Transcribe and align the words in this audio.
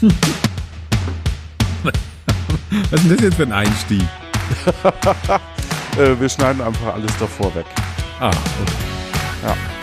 Was 0.00 0.12
ist 2.92 3.04
denn 3.04 3.16
das 3.16 3.20
jetzt 3.20 3.36
für 3.36 3.42
ein 3.42 3.52
Einstieg? 3.52 4.02
äh, 5.98 6.18
wir 6.18 6.28
schneiden 6.28 6.62
einfach 6.62 6.94
alles 6.94 7.10
davor 7.18 7.54
weg. 7.54 7.66
Ah, 8.20 8.28
okay. 8.28 8.36
Ja. 9.44 9.77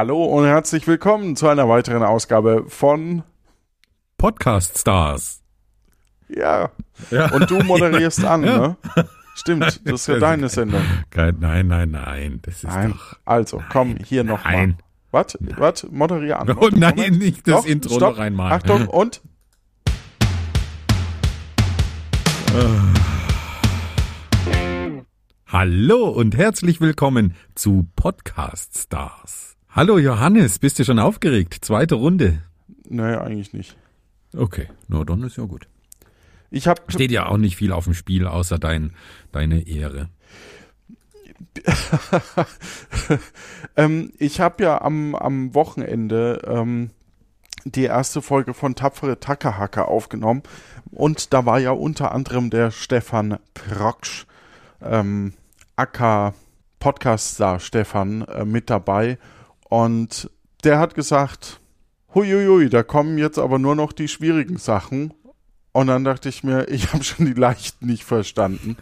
Hallo 0.00 0.24
und 0.24 0.46
herzlich 0.46 0.86
willkommen 0.86 1.36
zu 1.36 1.46
einer 1.46 1.68
weiteren 1.68 2.02
Ausgabe 2.02 2.64
von 2.68 3.22
Podcast 4.16 4.78
Stars. 4.78 5.42
Ja. 6.26 6.70
Ja. 7.10 7.30
Und 7.32 7.50
du 7.50 7.62
moderierst 7.62 8.24
an, 8.24 8.42
Ja. 8.44 8.58
ne? 8.68 8.76
Stimmt, 9.34 9.64
das 9.84 10.00
ist 10.00 10.06
ja 10.06 10.18
deine 10.18 10.48
Sendung. 10.48 10.80
Kein, 11.10 11.36
nein, 11.40 11.66
nein, 11.66 11.90
nein. 11.90 12.38
Das 12.40 12.54
ist 12.54 12.64
Nein. 12.64 12.92
doch. 12.92 13.18
Also, 13.26 13.62
komm, 13.70 13.96
hier 14.02 14.24
nochmal. 14.24 14.54
Nein. 14.54 14.78
Was? 15.10 15.36
Was? 15.58 15.86
Moderier 15.90 16.40
an. 16.40 16.48
Oh 16.58 16.70
nein, 16.72 16.94
Moment. 16.96 17.18
nicht 17.18 17.46
das 17.46 17.56
Doch, 17.56 17.66
Intro 17.66 17.94
stopp. 17.96 18.12
noch 18.16 18.18
einmal. 18.20 18.52
Achtung, 18.54 18.86
und? 18.88 19.20
Hallo 25.46 26.08
und 26.08 26.36
herzlich 26.36 26.80
willkommen 26.80 27.34
zu 27.54 27.88
Podcast 27.96 28.78
Stars. 28.78 29.56
Hallo 29.72 29.98
Johannes, 29.98 30.58
bist 30.58 30.80
du 30.80 30.84
schon 30.84 30.98
aufgeregt? 30.98 31.58
Zweite 31.60 31.94
Runde. 31.94 32.42
Nee, 32.88 33.02
eigentlich 33.02 33.52
nicht. 33.52 33.76
Okay, 34.36 34.66
na 34.88 35.04
dann 35.04 35.22
ist 35.22 35.36
ja 35.36 35.44
gut. 35.44 35.68
Ich 36.50 36.66
habe 36.66 36.82
Steht 36.88 37.12
ja 37.12 37.26
auch 37.26 37.36
nicht 37.36 37.54
viel 37.54 37.70
auf 37.70 37.84
dem 37.84 37.94
Spiel, 37.94 38.26
außer 38.26 38.58
dein, 38.58 38.96
deine 39.30 39.68
Ehre. 39.68 40.08
ähm, 43.76 44.12
ich 44.18 44.40
hab 44.40 44.60
ja 44.60 44.82
am, 44.82 45.14
am 45.14 45.54
Wochenende 45.54 46.42
ähm, 46.48 46.90
die 47.64 47.84
erste 47.84 48.22
Folge 48.22 48.54
von 48.54 48.74
Tapfere 48.74 49.20
Tackerhacker 49.20 49.86
aufgenommen 49.86 50.42
und 50.90 51.32
da 51.32 51.46
war 51.46 51.60
ja 51.60 51.70
unter 51.70 52.10
anderem 52.10 52.50
der 52.50 52.72
Stefan 52.72 53.38
Proksch, 53.54 54.26
ähm, 54.82 55.34
Acker 55.76 56.34
Podcast-Star 56.80 57.60
Stefan 57.60 58.22
äh, 58.22 58.44
mit 58.44 58.68
dabei 58.68 59.16
und 59.70 60.30
der 60.64 60.78
hat 60.78 60.94
gesagt, 60.94 61.60
huiuiui, 62.14 62.68
da 62.68 62.82
kommen 62.82 63.16
jetzt 63.16 63.38
aber 63.38 63.58
nur 63.58 63.74
noch 63.74 63.92
die 63.92 64.08
schwierigen 64.08 64.58
Sachen 64.58 65.14
und 65.72 65.86
dann 65.86 66.04
dachte 66.04 66.28
ich 66.28 66.44
mir, 66.44 66.68
ich 66.68 66.92
habe 66.92 67.02
schon 67.02 67.24
die 67.24 67.32
leichten 67.32 67.86
nicht 67.86 68.04
verstanden. 68.04 68.76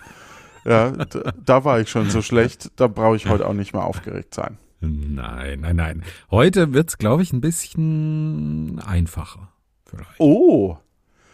Ja, 0.64 0.90
da, 0.90 1.32
da 1.44 1.64
war 1.64 1.78
ich 1.80 1.88
schon 1.88 2.10
so 2.10 2.20
schlecht, 2.20 2.72
da 2.74 2.88
brauche 2.88 3.14
ich 3.14 3.28
heute 3.28 3.46
auch 3.46 3.54
nicht 3.54 3.72
mehr 3.72 3.84
aufgeregt 3.84 4.34
sein. 4.34 4.58
Nein, 4.80 5.60
nein, 5.60 5.76
nein. 5.76 6.02
Heute 6.30 6.72
wird's, 6.72 6.98
glaube 6.98 7.22
ich, 7.22 7.32
ein 7.32 7.40
bisschen 7.40 8.80
einfacher. 8.84 9.52
Vielleicht. 9.86 10.18
Oh, 10.18 10.76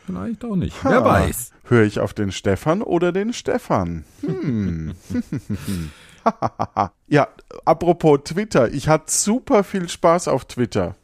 Vielleicht 0.07 0.45
auch 0.45 0.57
nicht. 0.57 0.85
Ha. 0.85 0.91
Wer 0.91 1.05
weiß. 1.05 1.53
höre 1.65 1.85
ich 1.85 1.99
auf 1.99 2.13
den 2.13 2.31
Stefan 2.31 2.83
oder 2.83 3.13
den 3.13 3.33
Stefan? 3.33 4.05
Hm. 4.21 4.95
ja, 7.07 7.29
apropos 7.65 8.21
Twitter, 8.25 8.73
ich 8.73 8.89
hatte 8.89 9.11
super 9.11 9.65
viel 9.65 9.89
Spaß 9.89 10.29
auf 10.29 10.45
Twitter. 10.45 10.97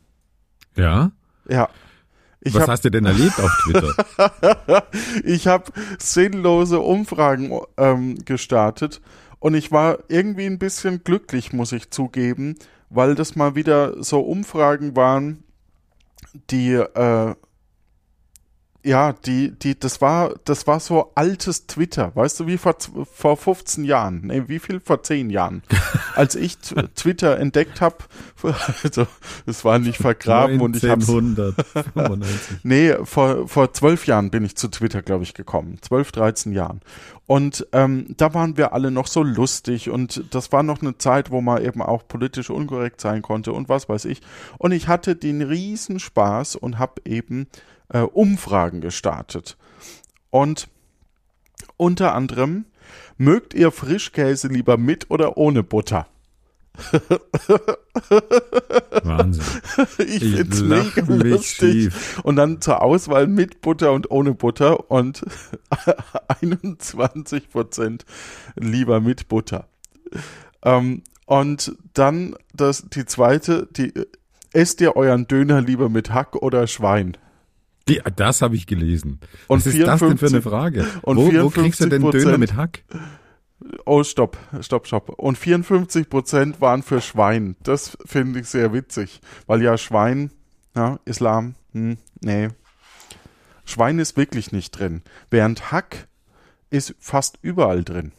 Ja? 0.76 1.12
Ja. 1.48 1.68
Ich 2.42 2.54
Was 2.54 2.62
habe 2.62 2.72
hast 2.72 2.84
du 2.86 2.90
denn 2.90 3.04
erlebt 3.04 3.38
auf 3.38 3.50
Twitter? 3.64 4.86
ich 5.24 5.46
hab 5.46 5.72
sinnlose 5.98 6.80
Umfragen 6.80 7.60
ähm, 7.76 8.16
gestartet 8.24 9.02
und 9.40 9.54
ich 9.54 9.72
war 9.72 9.98
irgendwie 10.08 10.46
ein 10.46 10.58
bisschen 10.58 11.04
glücklich, 11.04 11.52
muss 11.52 11.72
ich 11.72 11.90
zugeben, 11.90 12.54
weil 12.88 13.14
das 13.14 13.36
mal 13.36 13.56
wieder 13.56 14.02
so 14.02 14.20
Umfragen 14.20 14.96
waren, 14.96 15.44
die 16.50 16.72
äh, 16.72 17.34
ja, 18.82 19.12
die, 19.12 19.50
die, 19.50 19.78
das 19.78 20.00
war, 20.00 20.34
das 20.44 20.66
war 20.66 20.80
so 20.80 21.12
altes 21.14 21.66
Twitter, 21.66 22.12
weißt 22.14 22.40
du, 22.40 22.46
wie 22.46 22.56
vor, 22.56 22.76
vor 23.12 23.36
15 23.36 23.84
Jahren, 23.84 24.22
nee, 24.24 24.44
wie 24.46 24.58
viel 24.58 24.80
vor 24.80 25.02
10 25.02 25.28
Jahren, 25.28 25.62
als 26.14 26.34
ich 26.34 26.58
Twitter 26.58 27.38
entdeckt 27.38 27.80
habe, 27.80 27.96
also, 28.82 29.06
es 29.44 29.64
war 29.64 29.78
nicht 29.78 29.98
vergraben 29.98 30.60
und 30.60 30.76
ich 30.76 30.84
habe 30.84 31.02
1995. 31.02 32.58
Nee, 32.62 32.94
vor, 33.04 33.48
vor 33.48 33.72
zwölf 33.72 34.06
Jahren 34.06 34.30
bin 34.30 34.44
ich 34.44 34.56
zu 34.56 34.68
Twitter, 34.68 35.02
glaube 35.02 35.24
ich, 35.24 35.34
gekommen. 35.34 35.78
Zwölf, 35.82 36.12
dreizehn 36.12 36.52
Jahren. 36.52 36.80
Und 37.26 37.66
ähm, 37.72 38.06
da 38.16 38.34
waren 38.34 38.56
wir 38.56 38.72
alle 38.72 38.90
noch 38.90 39.06
so 39.06 39.22
lustig 39.22 39.88
und 39.90 40.24
das 40.30 40.52
war 40.52 40.62
noch 40.62 40.82
eine 40.82 40.98
Zeit, 40.98 41.30
wo 41.30 41.40
man 41.40 41.64
eben 41.64 41.80
auch 41.82 42.06
politisch 42.08 42.50
unkorrekt 42.50 43.00
sein 43.00 43.22
konnte 43.22 43.52
und 43.52 43.68
was 43.68 43.88
weiß 43.88 44.06
ich. 44.06 44.20
Und 44.58 44.72
ich 44.72 44.88
hatte 44.88 45.14
den 45.14 45.42
riesen 45.42 46.00
Spaß 46.00 46.56
und 46.56 46.78
habe 46.78 47.02
eben 47.04 47.46
äh, 47.90 48.00
Umfragen 48.00 48.80
gestartet. 48.80 49.56
Und 50.30 50.68
unter 51.76 52.14
anderem, 52.14 52.66
mögt 53.18 53.54
ihr 53.54 53.70
Frischkäse 53.70 54.48
lieber 54.48 54.76
mit 54.76 55.10
oder 55.10 55.36
ohne 55.36 55.62
Butter? 55.62 56.06
Wahnsinn. 59.02 59.44
Ich 59.98 60.22
Ich 60.22 60.36
find's 60.36 60.62
mega 60.62 61.02
lustig. 61.06 61.72
schief. 61.72 62.20
Und 62.22 62.36
dann 62.36 62.60
zur 62.60 62.82
Auswahl 62.82 63.26
mit 63.26 63.60
Butter 63.60 63.92
und 63.92 64.10
ohne 64.10 64.34
Butter 64.34 64.90
und 64.90 65.24
21 66.40 67.50
Prozent 67.50 68.04
lieber 68.56 69.00
mit 69.00 69.28
Butter. 69.28 69.66
Ähm, 70.62 71.02
und 71.26 71.76
dann 71.94 72.34
das, 72.54 72.88
die 72.88 73.04
zweite, 73.04 73.68
die, 73.70 73.92
esst 74.52 74.80
ihr 74.80 74.96
euren 74.96 75.28
Döner 75.28 75.60
lieber 75.60 75.88
mit 75.88 76.12
Hack 76.12 76.36
oder 76.36 76.66
Schwein? 76.66 77.16
Die, 77.90 78.00
das 78.16 78.42
habe 78.42 78.56
ich 78.56 78.66
gelesen. 78.66 79.20
Und 79.48 79.64
Was 79.64 79.66
ist 79.66 79.86
das 79.86 80.00
denn 80.00 80.18
für 80.18 80.26
eine 80.26 80.42
54 80.42 80.42
Frage? 80.42 80.86
und 81.02 81.16
wo, 81.16 81.32
wo 81.44 81.50
kriegst 81.50 81.80
du 81.80 81.88
denn 81.88 82.02
54%? 82.02 82.12
Döner 82.12 82.38
mit 82.38 82.54
Hack? 82.56 82.82
Oh, 83.84 84.02
stopp, 84.02 84.38
stopp, 84.60 84.86
stopp. 84.86 85.10
Und 85.18 85.36
54 85.36 86.08
Prozent 86.08 86.60
waren 86.60 86.82
für 86.82 87.00
Schwein. 87.00 87.56
Das 87.62 87.96
finde 88.06 88.40
ich 88.40 88.46
sehr 88.46 88.72
witzig, 88.72 89.20
weil 89.46 89.62
ja 89.62 89.76
Schwein, 89.76 90.30
ja, 90.74 90.98
Islam, 91.04 91.54
hm, 91.72 91.98
nee. 92.22 92.48
Schwein 93.64 93.98
ist 93.98 94.16
wirklich 94.16 94.50
nicht 94.52 94.72
drin, 94.72 95.02
während 95.30 95.70
Hack 95.70 96.08
ist 96.70 96.94
fast 96.98 97.38
überall 97.42 97.84
drin. 97.84 98.12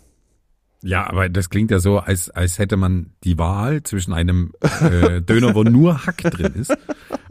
Ja, 0.84 1.08
aber 1.08 1.30
das 1.30 1.50
klingt 1.50 1.70
ja 1.70 1.80
so, 1.80 2.00
als, 2.00 2.30
als 2.32 2.58
hätte 2.58 2.76
man 2.76 3.12
die 3.24 3.38
Wahl 3.38 3.84
zwischen 3.84 4.14
einem 4.14 4.52
äh, 4.62 5.22
Döner, 5.22 5.54
wo 5.54 5.64
nur 5.64 6.06
Hack 6.06 6.18
drin 6.18 6.54
ist. 6.56 6.76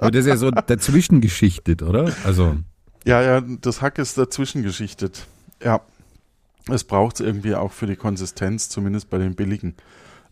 Aber 0.01 0.11
das 0.11 0.21
ist 0.23 0.29
ja 0.29 0.37
so 0.37 0.51
dazwischen 0.51 1.21
geschichtet, 1.21 1.83
oder? 1.83 2.13
Also, 2.25 2.57
Ja, 3.05 3.23
ja, 3.23 3.41
das 3.41 3.83
Hack 3.83 3.99
ist 3.99 4.17
dazwischen 4.19 4.63
geschichtet. 4.63 5.27
Ja, 5.63 5.81
es 6.69 6.85
braucht 6.85 7.17
es 7.21 7.27
irgendwie 7.27 7.55
auch 7.55 7.73
für 7.73 7.87
die 7.87 7.97
Konsistenz, 7.97 8.69
zumindest 8.69 9.11
bei 9.11 9.19
den 9.19 9.35
billigen. 9.35 9.75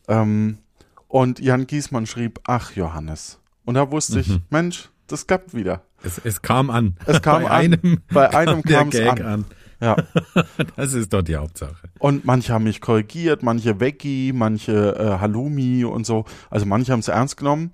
Ähm, 0.08 0.58
und 1.06 1.38
Jan 1.40 1.66
Giesmann 1.66 2.06
schrieb, 2.06 2.40
ach 2.46 2.72
Johannes. 2.76 3.38
Und 3.64 3.74
da 3.74 3.90
wusste 3.90 4.20
ich, 4.20 4.40
Mensch, 4.50 4.88
das 5.06 5.26
klappt 5.26 5.54
wieder. 5.54 5.82
es, 6.02 6.18
es 6.24 6.40
kam 6.42 6.70
an. 6.70 6.96
Es 7.06 7.20
kam 7.22 7.42
Bei 7.42 7.48
an. 7.50 7.56
einem, 7.74 8.00
Bei 8.12 8.34
einem 8.34 8.62
kam's 8.64 8.94
Gag 8.94 9.20
an. 9.20 9.26
an. 9.26 9.44
Ja. 9.80 9.96
Das 10.76 10.92
ist 10.92 11.12
doch 11.12 11.22
die 11.22 11.36
Hauptsache. 11.36 11.88
Und 11.98 12.24
manche 12.24 12.52
haben 12.52 12.64
mich 12.64 12.80
korrigiert, 12.80 13.42
manche 13.42 13.80
Veggie, 13.80 14.32
manche 14.32 14.94
äh, 14.96 15.18
Halloumi 15.20 15.84
und 15.84 16.04
so. 16.06 16.24
Also 16.50 16.66
manche 16.66 16.92
haben 16.92 17.00
es 17.00 17.08
ernst 17.08 17.36
genommen. 17.36 17.72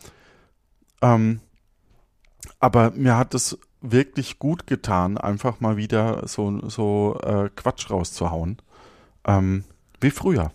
Ähm, 1.02 1.40
aber 2.64 2.92
mir 2.92 3.18
hat 3.18 3.34
es 3.34 3.58
wirklich 3.82 4.38
gut 4.38 4.66
getan, 4.66 5.18
einfach 5.18 5.60
mal 5.60 5.76
wieder 5.76 6.26
so, 6.26 6.66
so 6.70 7.20
äh, 7.22 7.50
Quatsch 7.54 7.90
rauszuhauen. 7.90 8.56
Ähm, 9.26 9.64
wie 10.00 10.10
früher. 10.10 10.50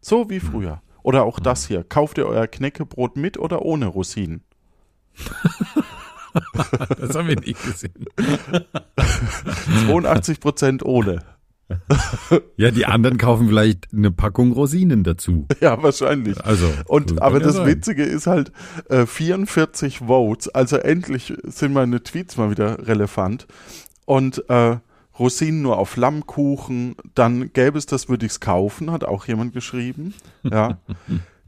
So 0.00 0.30
wie 0.30 0.40
früher. 0.40 0.80
Oder 1.02 1.24
auch 1.24 1.38
das 1.38 1.66
hier. 1.66 1.84
Kauft 1.84 2.16
ihr 2.16 2.26
euer 2.26 2.46
Knäckebrot 2.46 3.16
mit 3.16 3.38
oder 3.38 3.60
ohne 3.62 3.86
Rosinen? 3.86 4.42
Das 6.98 7.14
haben 7.14 7.28
wir 7.28 7.38
nicht 7.38 7.62
gesehen. 7.62 8.06
82 9.86 10.40
Prozent 10.40 10.84
ohne. 10.84 11.22
Ja, 12.56 12.70
die 12.70 12.86
anderen 12.86 13.18
kaufen 13.18 13.48
vielleicht 13.48 13.88
eine 13.92 14.10
Packung 14.10 14.52
Rosinen 14.52 15.02
dazu. 15.02 15.46
Ja, 15.60 15.82
wahrscheinlich. 15.82 16.44
Also. 16.44 16.66
Und 16.86 17.08
kann 17.08 17.18
aber 17.18 17.40
das 17.40 17.56
sein. 17.56 17.66
Witzige 17.66 18.04
ist 18.04 18.26
halt 18.26 18.52
äh, 18.88 19.06
44 19.06 20.00
Votes, 20.00 20.48
also 20.48 20.76
endlich 20.76 21.32
sind 21.44 21.72
meine 21.72 22.02
Tweets 22.02 22.36
mal 22.36 22.50
wieder 22.50 22.86
relevant. 22.86 23.46
Und 24.04 24.48
äh, 24.50 24.76
Rosinen 25.18 25.62
nur 25.62 25.78
auf 25.78 25.96
Lammkuchen, 25.96 26.96
dann 27.14 27.52
gäbe 27.52 27.78
es 27.78 27.86
das, 27.86 28.08
würde 28.08 28.26
ich 28.26 28.32
es 28.32 28.40
kaufen, 28.40 28.90
hat 28.90 29.04
auch 29.04 29.26
jemand 29.26 29.52
geschrieben. 29.52 30.14
Ja. 30.42 30.78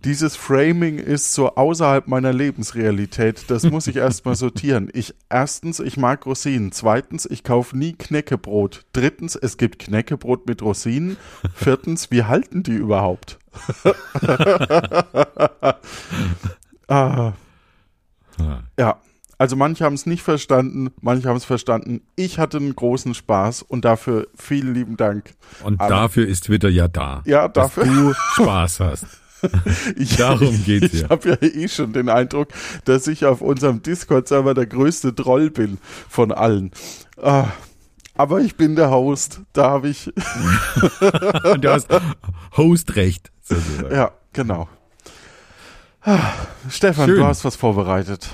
dieses 0.06 0.36
Framing 0.36 0.98
ist 0.98 1.32
so 1.32 1.56
außerhalb 1.56 2.06
meiner 2.06 2.32
Lebensrealität. 2.32 3.50
Das 3.50 3.64
muss 3.64 3.88
ich 3.88 3.96
erstmal 3.96 4.36
sortieren. 4.36 4.88
Ich, 4.96 5.14
erstens, 5.28 5.80
ich 5.80 5.96
mag 5.98 6.24
Rosinen. 6.24 6.72
Zweitens, 6.72 7.26
ich 7.26 7.42
kaufe 7.44 7.76
nie 7.76 7.92
Knäckebrot. 7.92 8.86
Drittens, 8.92 9.34
es 9.36 9.58
gibt 9.58 9.80
Knäckebrot 9.80 10.46
mit 10.46 10.62
Rosinen. 10.62 11.16
Viertens, 11.54 12.10
wie 12.10 12.22
halten 12.22 12.62
die 12.62 12.76
überhaupt? 12.76 13.38
ah. 16.88 17.32
Ja, 18.78 19.00
also 19.38 19.56
manche 19.56 19.84
haben 19.84 19.94
es 19.94 20.06
nicht 20.06 20.22
verstanden, 20.22 20.90
manche 21.00 21.28
haben 21.28 21.36
es 21.36 21.44
verstanden. 21.44 22.00
Ich 22.14 22.38
hatte 22.38 22.56
einen 22.56 22.74
großen 22.74 23.12
Spaß 23.12 23.62
und 23.62 23.84
dafür 23.84 24.28
vielen 24.34 24.72
lieben 24.72 24.96
Dank. 24.96 25.34
Und 25.62 25.80
Aber, 25.80 25.90
dafür 25.90 26.26
ist 26.26 26.44
Twitter 26.44 26.70
ja 26.70 26.88
da. 26.88 27.22
Ja, 27.26 27.48
dafür. 27.48 27.84
Dass 27.84 27.94
du 27.94 28.14
Spaß 28.42 28.80
hast. 28.80 29.06
Ich, 29.96 30.16
Darum 30.16 30.64
geht's 30.64 30.92
ja. 30.92 31.04
Ich 31.04 31.10
habe 31.10 31.28
ja 31.28 31.42
eh 31.42 31.68
schon 31.68 31.92
den 31.92 32.08
Eindruck, 32.08 32.48
dass 32.84 33.06
ich 33.06 33.24
auf 33.24 33.40
unserem 33.40 33.82
Discord-Server 33.82 34.54
der 34.54 34.66
größte 34.66 35.14
Troll 35.14 35.50
bin 35.50 35.78
von 36.08 36.32
allen. 36.32 36.70
Ah, 37.20 37.48
aber 38.14 38.40
ich 38.40 38.56
bin 38.56 38.76
der 38.76 38.90
Host. 38.90 39.42
Da 39.52 39.70
habe 39.70 39.88
ich. 39.88 40.12
du 41.60 41.70
hast 41.70 41.88
Hostrecht. 42.56 43.30
Sozusagen. 43.42 43.94
Ja, 43.94 44.12
genau. 44.32 44.68
Ah, 46.02 46.32
Stefan, 46.70 47.08
Schön. 47.08 47.16
du 47.16 47.24
hast 47.24 47.44
was 47.44 47.56
vorbereitet. 47.56 48.30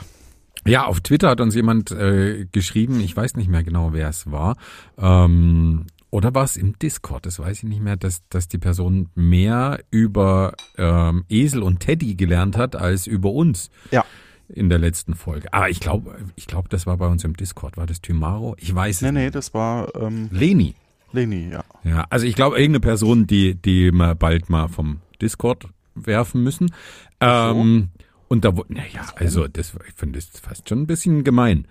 Ja, 0.65 0.85
auf 0.85 1.01
Twitter 1.01 1.31
hat 1.31 1.41
uns 1.41 1.55
jemand 1.55 1.91
äh, 1.91 2.47
geschrieben, 2.53 3.01
ich 3.01 3.17
weiß 3.17 3.35
nicht 3.35 3.49
mehr 3.49 3.65
genau, 3.65 3.93
wer 3.93 4.09
es 4.09 4.31
war. 4.31 4.57
Ähm, 4.97 5.87
oder 6.12 6.35
war 6.35 6.44
es 6.44 6.59
im 6.59 6.79
Discord, 6.79 7.25
das 7.25 7.38
weiß 7.38 7.59
ich 7.59 7.64
nicht 7.64 7.81
mehr, 7.81 7.97
dass, 7.97 8.23
dass 8.29 8.47
die 8.47 8.59
Person 8.59 9.09
mehr 9.14 9.82
über 9.91 10.53
ähm, 10.76 11.25
Esel 11.31 11.62
und 11.62 11.81
Teddy 11.81 12.17
gelernt 12.17 12.59
hat 12.59 12.76
als 12.76 13.06
über 13.06 13.32
uns. 13.32 13.70
Ja. 13.91 14.05
In 14.49 14.69
der 14.69 14.79
letzten 14.79 15.14
Folge. 15.14 15.50
Aber 15.55 15.70
ich 15.70 15.81
glaube, 15.81 16.14
ich 16.37 16.47
glaube, 16.47 16.69
das 16.69 16.87
war 16.87 16.99
bei 16.99 17.06
uns 17.06 17.25
im 17.25 17.35
Discord. 17.35 17.79
War 17.79 17.87
das 17.87 18.03
Tymaro? 18.03 18.55
Ich 18.59 18.75
weiß 18.75 19.00
nee, 19.00 19.09
es 19.09 19.12
nee, 19.12 19.20
nicht. 19.20 19.29
Nee, 19.29 19.31
das 19.31 19.55
war 19.55 19.97
ähm, 19.97 20.29
Leni. 20.31 20.75
Leni, 21.12 21.49
ja. 21.50 21.64
Ja, 21.82 22.05
also 22.11 22.26
ich 22.26 22.35
glaube, 22.35 22.56
irgendeine 22.56 22.81
Person, 22.81 23.26
die, 23.26 23.55
die 23.55 23.91
wir 23.91 24.15
bald 24.15 24.50
mal 24.50 24.69
vom 24.69 25.00
Discord 25.23 25.67
werfen 25.94 26.43
müssen. 26.43 26.75
Ähm, 27.20 27.88
so. 27.97 28.03
Und 28.29 28.44
da, 28.44 28.53
naja, 28.69 29.06
also 29.17 29.49
das, 29.49 29.73
ich 29.88 29.94
finde 29.94 30.19
das 30.19 30.29
fast 30.41 30.69
schon 30.69 30.82
ein 30.82 30.87
bisschen 30.87 31.25
gemein. 31.25 31.67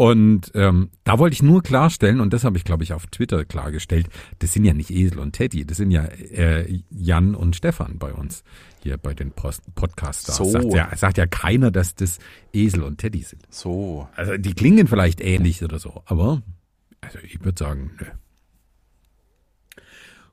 Und 0.00 0.52
ähm, 0.54 0.88
da 1.04 1.18
wollte 1.18 1.34
ich 1.34 1.42
nur 1.42 1.62
klarstellen, 1.62 2.20
und 2.20 2.32
das 2.32 2.44
habe 2.44 2.56
ich, 2.56 2.64
glaube 2.64 2.82
ich, 2.82 2.94
auf 2.94 3.06
Twitter 3.08 3.44
klargestellt, 3.44 4.08
das 4.38 4.54
sind 4.54 4.64
ja 4.64 4.72
nicht 4.72 4.88
Esel 4.88 5.18
und 5.18 5.32
Teddy, 5.32 5.66
das 5.66 5.76
sind 5.76 5.90
ja 5.90 6.04
äh, 6.04 6.80
Jan 6.88 7.34
und 7.34 7.54
Stefan 7.54 7.98
bei 7.98 8.14
uns 8.14 8.42
hier 8.82 8.96
bei 8.96 9.12
den 9.12 9.30
Post 9.30 9.74
Podcasters. 9.74 10.36
So. 10.36 10.44
Sagt 10.46 10.72
ja, 10.72 10.96
sagt 10.96 11.18
ja 11.18 11.26
keiner, 11.26 11.70
dass 11.70 11.96
das 11.96 12.18
Esel 12.54 12.82
und 12.82 12.96
Teddy 12.96 13.20
sind. 13.20 13.42
So. 13.50 14.08
Also 14.16 14.38
die 14.38 14.54
klingen 14.54 14.86
vielleicht 14.86 15.20
ähnlich 15.20 15.62
oder 15.62 15.78
so, 15.78 16.00
aber 16.06 16.40
also 17.02 17.18
ich 17.18 17.44
würde 17.44 17.58
sagen, 17.58 17.90
nö. 18.00 18.06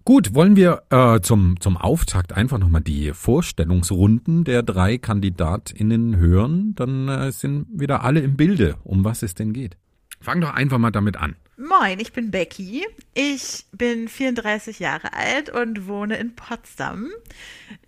Gut, 0.07 0.33
wollen 0.33 0.56
wir 0.56 0.83
äh, 0.89 1.19
zum, 1.19 1.59
zum 1.59 1.75
Auftakt 1.75 2.31
einfach 2.31 2.59
nochmal 2.59 2.80
die 2.80 3.12
Vorstellungsrunden 3.12 4.45
der 4.45 4.63
drei 4.63 4.98
KandidatInnen 4.98 6.15
hören? 6.15 6.74
Dann 6.75 7.09
äh, 7.09 7.30
sind 7.33 7.68
wieder 7.74 8.06
alle 8.06 8.21
im 8.21 8.38
Bilde, 8.38 8.77
um 8.86 9.04
was 9.04 9.21
es 9.21 9.33
denn 9.33 9.51
geht. 9.51 9.75
Fang 10.19 10.41
doch 10.41 10.53
einfach 10.53 10.77
mal 10.77 10.91
damit 10.91 11.17
an. 11.17 11.35
Moin, 11.59 11.99
ich 11.99 12.13
bin 12.13 12.29
Becky. 12.29 12.85
Ich 13.15 13.65
bin 13.71 14.07
34 14.07 14.77
Jahre 14.77 15.13
alt 15.13 15.49
und 15.49 15.87
wohne 15.87 16.17
in 16.17 16.35
Potsdam. 16.35 17.09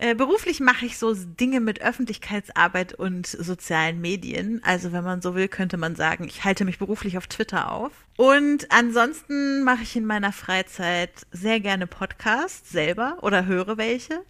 Äh, 0.00 0.16
beruflich 0.16 0.58
mache 0.58 0.86
ich 0.86 0.98
so 0.98 1.14
Dinge 1.14 1.60
mit 1.60 1.80
Öffentlichkeitsarbeit 1.80 2.94
und 2.94 3.28
sozialen 3.28 4.00
Medien. 4.00 4.60
Also 4.64 4.90
wenn 4.90 5.04
man 5.04 5.22
so 5.22 5.36
will, 5.36 5.46
könnte 5.46 5.76
man 5.76 5.94
sagen, 5.94 6.24
ich 6.24 6.42
halte 6.42 6.64
mich 6.64 6.80
beruflich 6.80 7.16
auf 7.16 7.28
Twitter 7.28 7.70
auf. 7.70 7.92
Und 8.16 8.72
ansonsten 8.72 9.62
mache 9.62 9.84
ich 9.84 9.94
in 9.94 10.04
meiner 10.04 10.32
Freizeit 10.32 11.12
sehr 11.30 11.60
gerne 11.60 11.86
Podcasts 11.86 12.70
selber 12.70 13.18
oder 13.22 13.46
höre 13.46 13.76
welche. 13.76 14.24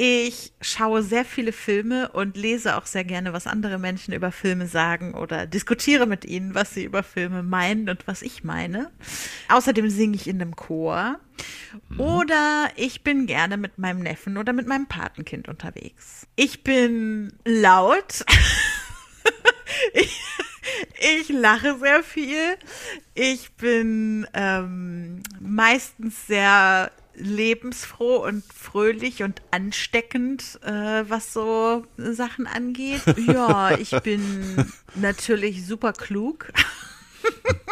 Ich 0.00 0.52
schaue 0.60 1.02
sehr 1.02 1.24
viele 1.24 1.50
Filme 1.50 2.10
und 2.10 2.36
lese 2.36 2.76
auch 2.76 2.86
sehr 2.86 3.02
gerne, 3.02 3.32
was 3.32 3.48
andere 3.48 3.80
Menschen 3.80 4.14
über 4.14 4.30
Filme 4.30 4.68
sagen 4.68 5.14
oder 5.14 5.44
diskutiere 5.44 6.06
mit 6.06 6.24
ihnen, 6.24 6.54
was 6.54 6.72
sie 6.72 6.84
über 6.84 7.02
Filme 7.02 7.42
meinen 7.42 7.88
und 7.88 8.06
was 8.06 8.22
ich 8.22 8.44
meine. 8.44 8.92
Außerdem 9.48 9.90
singe 9.90 10.14
ich 10.14 10.28
in 10.28 10.40
einem 10.40 10.54
Chor. 10.54 11.18
Mhm. 11.88 11.98
Oder 11.98 12.68
ich 12.76 13.02
bin 13.02 13.26
gerne 13.26 13.56
mit 13.56 13.78
meinem 13.78 13.98
Neffen 13.98 14.36
oder 14.36 14.52
mit 14.52 14.68
meinem 14.68 14.86
Patenkind 14.86 15.48
unterwegs. 15.48 16.28
Ich 16.36 16.62
bin 16.62 17.32
laut. 17.44 18.24
ich, 19.94 20.20
ich 21.00 21.28
lache 21.28 21.76
sehr 21.80 22.04
viel. 22.04 22.56
Ich 23.14 23.50
bin 23.54 24.28
ähm, 24.32 25.24
meistens 25.40 26.28
sehr 26.28 26.92
lebensfroh 27.18 28.16
und 28.16 28.44
fröhlich 28.52 29.22
und 29.22 29.42
ansteckend, 29.50 30.58
äh, 30.62 31.04
was 31.08 31.32
so 31.32 31.84
Sachen 31.96 32.46
angeht. 32.46 33.02
Ja, 33.28 33.76
ich 33.76 33.90
bin 34.02 34.64
natürlich 34.94 35.66
super 35.66 35.92
klug. 35.92 36.52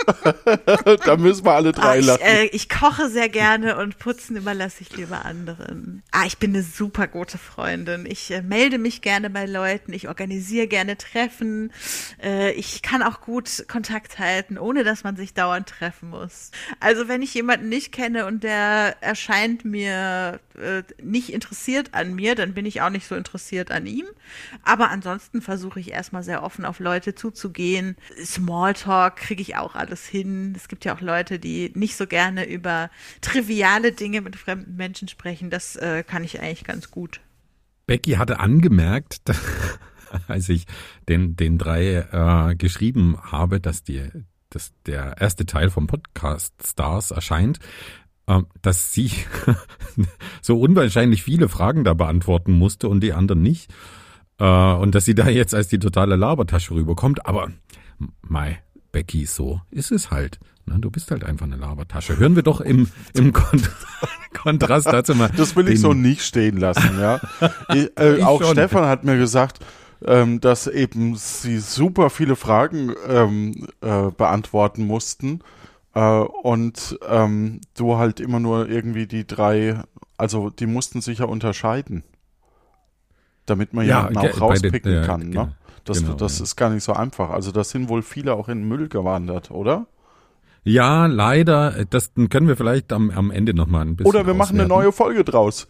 da 1.04 1.16
müssen 1.16 1.44
wir 1.44 1.52
alle 1.52 1.72
drei 1.72 1.82
ah, 1.82 1.96
ich, 1.96 2.06
lachen. 2.06 2.22
Äh, 2.22 2.44
ich 2.46 2.68
koche 2.68 3.08
sehr 3.08 3.28
gerne 3.28 3.76
und 3.78 3.98
putzen 3.98 4.36
überlasse 4.36 4.82
ich 4.82 4.96
lieber 4.96 5.24
anderen. 5.24 6.02
Ah, 6.12 6.24
ich 6.26 6.38
bin 6.38 6.54
eine 6.54 6.62
super 6.62 7.06
gute 7.06 7.38
Freundin. 7.38 8.06
Ich 8.06 8.30
äh, 8.30 8.42
melde 8.42 8.78
mich 8.78 9.02
gerne 9.02 9.30
bei 9.30 9.46
Leuten. 9.46 9.92
Ich 9.92 10.08
organisiere 10.08 10.66
gerne 10.66 10.96
Treffen. 10.96 11.72
Äh, 12.22 12.52
ich 12.52 12.82
kann 12.82 13.02
auch 13.02 13.20
gut 13.20 13.66
Kontakt 13.68 14.18
halten, 14.18 14.58
ohne 14.58 14.84
dass 14.84 15.04
man 15.04 15.16
sich 15.16 15.34
dauernd 15.34 15.68
treffen 15.68 16.10
muss. 16.10 16.50
Also 16.80 17.08
wenn 17.08 17.22
ich 17.22 17.34
jemanden 17.34 17.68
nicht 17.68 17.92
kenne 17.92 18.26
und 18.26 18.42
der 18.44 18.96
erscheint 19.00 19.64
mir 19.64 20.40
äh, 20.58 20.82
nicht 21.02 21.32
interessiert 21.32 21.90
an 21.92 22.14
mir, 22.14 22.34
dann 22.34 22.54
bin 22.54 22.66
ich 22.66 22.82
auch 22.82 22.90
nicht 22.90 23.06
so 23.06 23.14
interessiert 23.14 23.70
an 23.70 23.86
ihm. 23.86 24.06
Aber 24.62 24.90
ansonsten 24.90 25.42
versuche 25.42 25.80
ich 25.80 25.90
erstmal 25.90 26.22
sehr 26.22 26.42
offen 26.42 26.64
auf 26.64 26.78
Leute 26.78 27.14
zuzugehen. 27.14 27.96
Smalltalk 28.24 29.16
kriege 29.16 29.42
ich 29.42 29.56
auch 29.56 29.74
alles 29.74 29.95
hin. 30.04 30.52
Es 30.54 30.68
gibt 30.68 30.84
ja 30.84 30.94
auch 30.94 31.00
Leute, 31.00 31.38
die 31.38 31.70
nicht 31.74 31.96
so 31.96 32.06
gerne 32.06 32.46
über 32.46 32.90
triviale 33.22 33.92
Dinge 33.92 34.20
mit 34.20 34.36
fremden 34.36 34.76
Menschen 34.76 35.08
sprechen. 35.08 35.48
Das 35.48 35.76
äh, 35.76 36.02
kann 36.02 36.24
ich 36.24 36.40
eigentlich 36.40 36.64
ganz 36.64 36.90
gut. 36.90 37.20
Becky 37.86 38.12
hatte 38.12 38.40
angemerkt, 38.40 39.22
als 40.28 40.48
ich 40.48 40.66
den, 41.08 41.36
den 41.36 41.56
drei 41.56 42.50
äh, 42.50 42.56
geschrieben 42.56 43.16
habe, 43.22 43.60
dass 43.60 43.84
die 43.84 44.10
dass 44.50 44.72
der 44.86 45.16
erste 45.20 45.44
Teil 45.44 45.70
vom 45.70 45.86
Podcast 45.86 46.54
Stars 46.64 47.10
erscheint, 47.10 47.58
ähm, 48.26 48.46
dass 48.62 48.92
sie 48.92 49.10
so 50.42 50.58
unwahrscheinlich 50.58 51.22
viele 51.22 51.48
Fragen 51.48 51.84
da 51.84 51.94
beantworten 51.94 52.52
musste 52.52 52.88
und 52.88 53.00
die 53.00 53.12
anderen 53.12 53.42
nicht. 53.42 53.72
Äh, 54.38 54.44
und 54.44 54.94
dass 54.94 55.04
sie 55.04 55.14
da 55.14 55.28
jetzt 55.28 55.54
als 55.54 55.68
die 55.68 55.78
totale 55.78 56.16
Labertasche 56.16 56.74
rüberkommt. 56.74 57.26
Aber, 57.26 57.50
Mai, 58.22 58.62
Becky, 58.96 59.26
so 59.26 59.60
ist 59.70 59.92
es 59.92 60.10
halt. 60.10 60.38
Ne? 60.64 60.78
Du 60.78 60.90
bist 60.90 61.10
halt 61.10 61.22
einfach 61.22 61.44
eine 61.44 61.56
Labertasche. 61.56 62.16
Hören 62.16 62.34
wir 62.34 62.42
doch 62.42 62.62
im, 62.62 62.88
im 63.12 63.34
Kont 63.34 63.70
Kontrast 64.32 64.86
dazu 64.86 65.14
mal. 65.14 65.30
Das 65.36 65.54
will 65.54 65.68
ich 65.68 65.82
so 65.82 65.92
nicht 65.92 66.22
stehen 66.22 66.56
lassen, 66.56 66.98
ja. 66.98 67.20
ich, 67.74 67.90
äh, 67.98 68.16
ich 68.16 68.24
auch 68.24 68.40
schon. 68.40 68.52
Stefan 68.52 68.86
hat 68.86 69.04
mir 69.04 69.18
gesagt, 69.18 69.58
ähm, 70.02 70.40
dass 70.40 70.66
eben 70.66 71.14
sie 71.14 71.58
super 71.58 72.08
viele 72.08 72.36
Fragen 72.36 72.94
ähm, 73.06 73.68
äh, 73.82 74.10
beantworten 74.12 74.86
mussten 74.86 75.40
äh, 75.92 76.00
und 76.00 76.98
ähm, 77.06 77.60
du 77.76 77.98
halt 77.98 78.18
immer 78.18 78.40
nur 78.40 78.66
irgendwie 78.66 79.06
die 79.06 79.26
drei, 79.26 79.82
also 80.16 80.48
die 80.48 80.66
mussten 80.66 81.02
sich 81.02 81.18
ja 81.18 81.26
unterscheiden, 81.26 82.02
damit 83.44 83.74
man 83.74 83.86
ja, 83.86 84.08
jemanden 84.08 84.30
auch 84.30 84.40
rauspicken 84.40 84.90
den, 84.90 85.04
kann. 85.04 85.20
Genau, 85.32 85.44
ne? 85.44 85.56
Das, 85.86 86.02
genau, 86.02 86.14
das 86.14 86.38
ja. 86.38 86.42
ist 86.42 86.56
gar 86.56 86.68
nicht 86.70 86.82
so 86.82 86.92
einfach. 86.92 87.30
Also 87.30 87.52
da 87.52 87.64
sind 87.64 87.88
wohl 87.88 88.02
viele 88.02 88.34
auch 88.34 88.48
in 88.48 88.58
den 88.58 88.68
Müll 88.68 88.88
gewandert, 88.88 89.50
oder? 89.50 89.86
Ja, 90.64 91.06
leider. 91.06 91.84
Das 91.88 92.10
können 92.28 92.48
wir 92.48 92.56
vielleicht 92.56 92.92
am, 92.92 93.10
am 93.10 93.30
Ende 93.30 93.54
nochmal 93.54 93.82
ein 93.82 93.96
bisschen. 93.96 94.10
Oder 94.10 94.26
wir 94.26 94.34
machen 94.34 94.58
eine 94.58 94.68
neue 94.68 94.90
Folge 94.90 95.22
draus. 95.22 95.68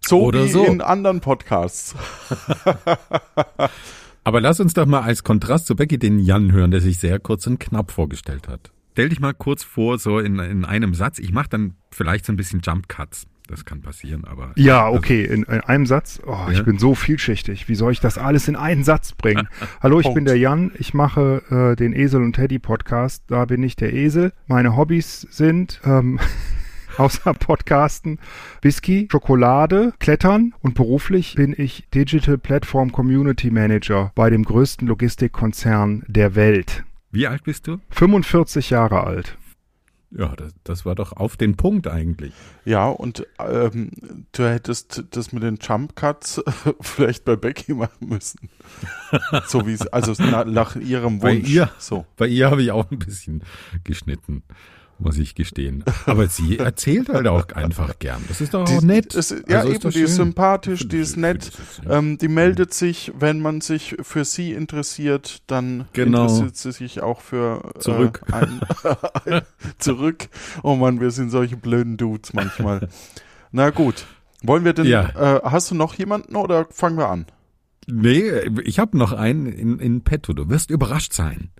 So 0.00 0.22
Oder 0.22 0.44
wie 0.44 0.48
so. 0.48 0.64
in 0.64 0.80
anderen 0.80 1.20
Podcasts. 1.20 1.94
Aber 4.24 4.40
lass 4.40 4.60
uns 4.60 4.72
doch 4.72 4.86
mal 4.86 5.02
als 5.02 5.24
Kontrast 5.24 5.66
zu 5.66 5.76
Becky 5.76 5.98
den 5.98 6.18
Jan 6.18 6.52
hören, 6.52 6.70
der 6.70 6.80
sich 6.80 6.98
sehr 6.98 7.18
kurz 7.18 7.46
und 7.46 7.60
knapp 7.60 7.90
vorgestellt 7.90 8.48
hat. 8.48 8.70
Stell 8.92 9.10
dich 9.10 9.20
mal 9.20 9.34
kurz 9.34 9.62
vor, 9.62 9.98
so 9.98 10.18
in, 10.18 10.38
in 10.38 10.64
einem 10.64 10.94
Satz. 10.94 11.18
Ich 11.18 11.32
mache 11.32 11.50
dann 11.50 11.74
vielleicht 11.90 12.24
so 12.24 12.32
ein 12.32 12.36
bisschen 12.36 12.60
Jump 12.62 12.88
Cuts. 12.88 13.26
Das 13.50 13.64
kann 13.64 13.80
passieren, 13.80 14.24
aber. 14.24 14.52
Ja, 14.54 14.88
okay, 14.88 15.24
in, 15.24 15.42
in 15.42 15.60
einem 15.60 15.84
Satz. 15.84 16.20
Oh, 16.24 16.30
ja? 16.30 16.52
Ich 16.52 16.64
bin 16.64 16.78
so 16.78 16.94
vielschichtig. 16.94 17.68
Wie 17.68 17.74
soll 17.74 17.90
ich 17.90 17.98
das 17.98 18.16
alles 18.16 18.46
in 18.46 18.54
einen 18.54 18.84
Satz 18.84 19.12
bringen? 19.12 19.48
Hallo, 19.82 19.98
ich 19.98 20.14
bin 20.14 20.24
der 20.24 20.38
Jan. 20.38 20.70
Ich 20.78 20.94
mache 20.94 21.42
äh, 21.50 21.76
den 21.76 21.92
Esel 21.92 22.22
und 22.22 22.34
Teddy 22.34 22.60
Podcast. 22.60 23.24
Da 23.26 23.46
bin 23.46 23.64
ich 23.64 23.74
der 23.74 23.92
Esel. 23.92 24.32
Meine 24.46 24.76
Hobbys 24.76 25.26
sind. 25.30 25.80
Ähm, 25.84 26.20
außer 26.96 27.34
Podcasten, 27.34 28.20
Whisky, 28.62 29.08
Schokolade, 29.10 29.94
Klettern 29.98 30.54
und 30.60 30.74
beruflich 30.74 31.34
bin 31.34 31.52
ich 31.56 31.88
Digital 31.92 32.38
Platform 32.38 32.92
Community 32.92 33.50
Manager 33.50 34.12
bei 34.14 34.30
dem 34.30 34.44
größten 34.44 34.86
Logistikkonzern 34.86 36.04
der 36.06 36.36
Welt. 36.36 36.84
Wie 37.10 37.26
alt 37.26 37.42
bist 37.42 37.66
du? 37.66 37.78
45 37.90 38.70
Jahre 38.70 39.02
alt. 39.02 39.36
Ja, 40.12 40.34
das, 40.34 40.52
das 40.64 40.84
war 40.84 40.96
doch 40.96 41.12
auf 41.12 41.36
den 41.36 41.56
Punkt 41.56 41.86
eigentlich. 41.86 42.32
Ja, 42.64 42.88
und 42.88 43.26
ähm, 43.38 43.90
du 44.32 44.44
hättest 44.44 45.04
das 45.10 45.32
mit 45.32 45.42
den 45.42 45.58
Jump 45.60 45.94
Cuts 45.94 46.42
vielleicht 46.80 47.24
bei 47.24 47.36
Becky 47.36 47.74
machen 47.74 48.08
müssen. 48.08 48.50
so 49.46 49.66
wie 49.66 49.72
es, 49.72 49.86
also 49.86 50.20
nach, 50.22 50.44
nach 50.44 50.76
ihrem 50.76 51.22
Wunsch. 51.22 51.42
Bei 51.42 51.48
ihr, 51.48 51.70
so. 51.78 52.06
bei 52.16 52.26
ihr 52.26 52.50
habe 52.50 52.62
ich 52.62 52.72
auch 52.72 52.90
ein 52.90 52.98
bisschen 52.98 53.42
geschnitten 53.84 54.42
muss 55.00 55.18
ich 55.18 55.34
gestehen. 55.34 55.84
Aber 56.06 56.26
sie 56.28 56.58
erzählt 56.58 57.08
halt 57.08 57.26
auch 57.26 57.48
einfach 57.50 57.98
gern. 57.98 58.22
Das 58.28 58.40
ist 58.40 58.54
doch 58.54 58.64
die, 58.64 58.76
auch 58.76 58.82
nett. 58.82 59.14
Das, 59.14 59.34
ja, 59.48 59.60
also 59.60 59.72
eben, 59.72 59.90
die 59.90 60.00
ist 60.00 60.16
sympathisch, 60.16 60.86
die 60.88 60.98
ist 60.98 61.16
nett. 61.16 61.50
Ähm, 61.88 62.18
die 62.18 62.28
meldet 62.28 62.72
sich, 62.74 63.12
wenn 63.18 63.40
man 63.40 63.60
sich 63.60 63.96
für 64.02 64.24
sie 64.24 64.52
interessiert, 64.52 65.42
dann 65.46 65.86
Genau. 65.92 66.22
interessiert 66.22 66.56
sie 66.56 66.72
sich 66.72 67.00
auch 67.02 67.20
für 67.20 67.72
Zurück. 67.78 68.22
Äh, 68.30 68.34
ein, 68.34 68.60
ein, 69.26 69.42
zurück. 69.78 70.28
Oh 70.62 70.76
Mann, 70.76 71.00
wir 71.00 71.10
sind 71.10 71.30
solche 71.30 71.56
blöden 71.56 71.96
Dudes 71.96 72.32
manchmal. 72.32 72.88
Na 73.52 73.70
gut. 73.70 74.06
Wollen 74.42 74.64
wir 74.64 74.72
denn, 74.72 74.86
Ja. 74.86 75.36
äh, 75.36 75.40
hast 75.44 75.70
du 75.70 75.74
noch 75.74 75.94
jemanden 75.94 76.36
oder 76.36 76.66
fangen 76.70 76.96
wir 76.96 77.08
an? 77.08 77.26
Nee, 77.86 78.22
ich 78.64 78.78
habe 78.78 78.96
noch 78.96 79.12
einen 79.12 79.46
in, 79.46 79.78
in 79.78 80.02
petto. 80.02 80.32
Du 80.32 80.48
wirst 80.48 80.70
überrascht 80.70 81.12
sein. 81.12 81.50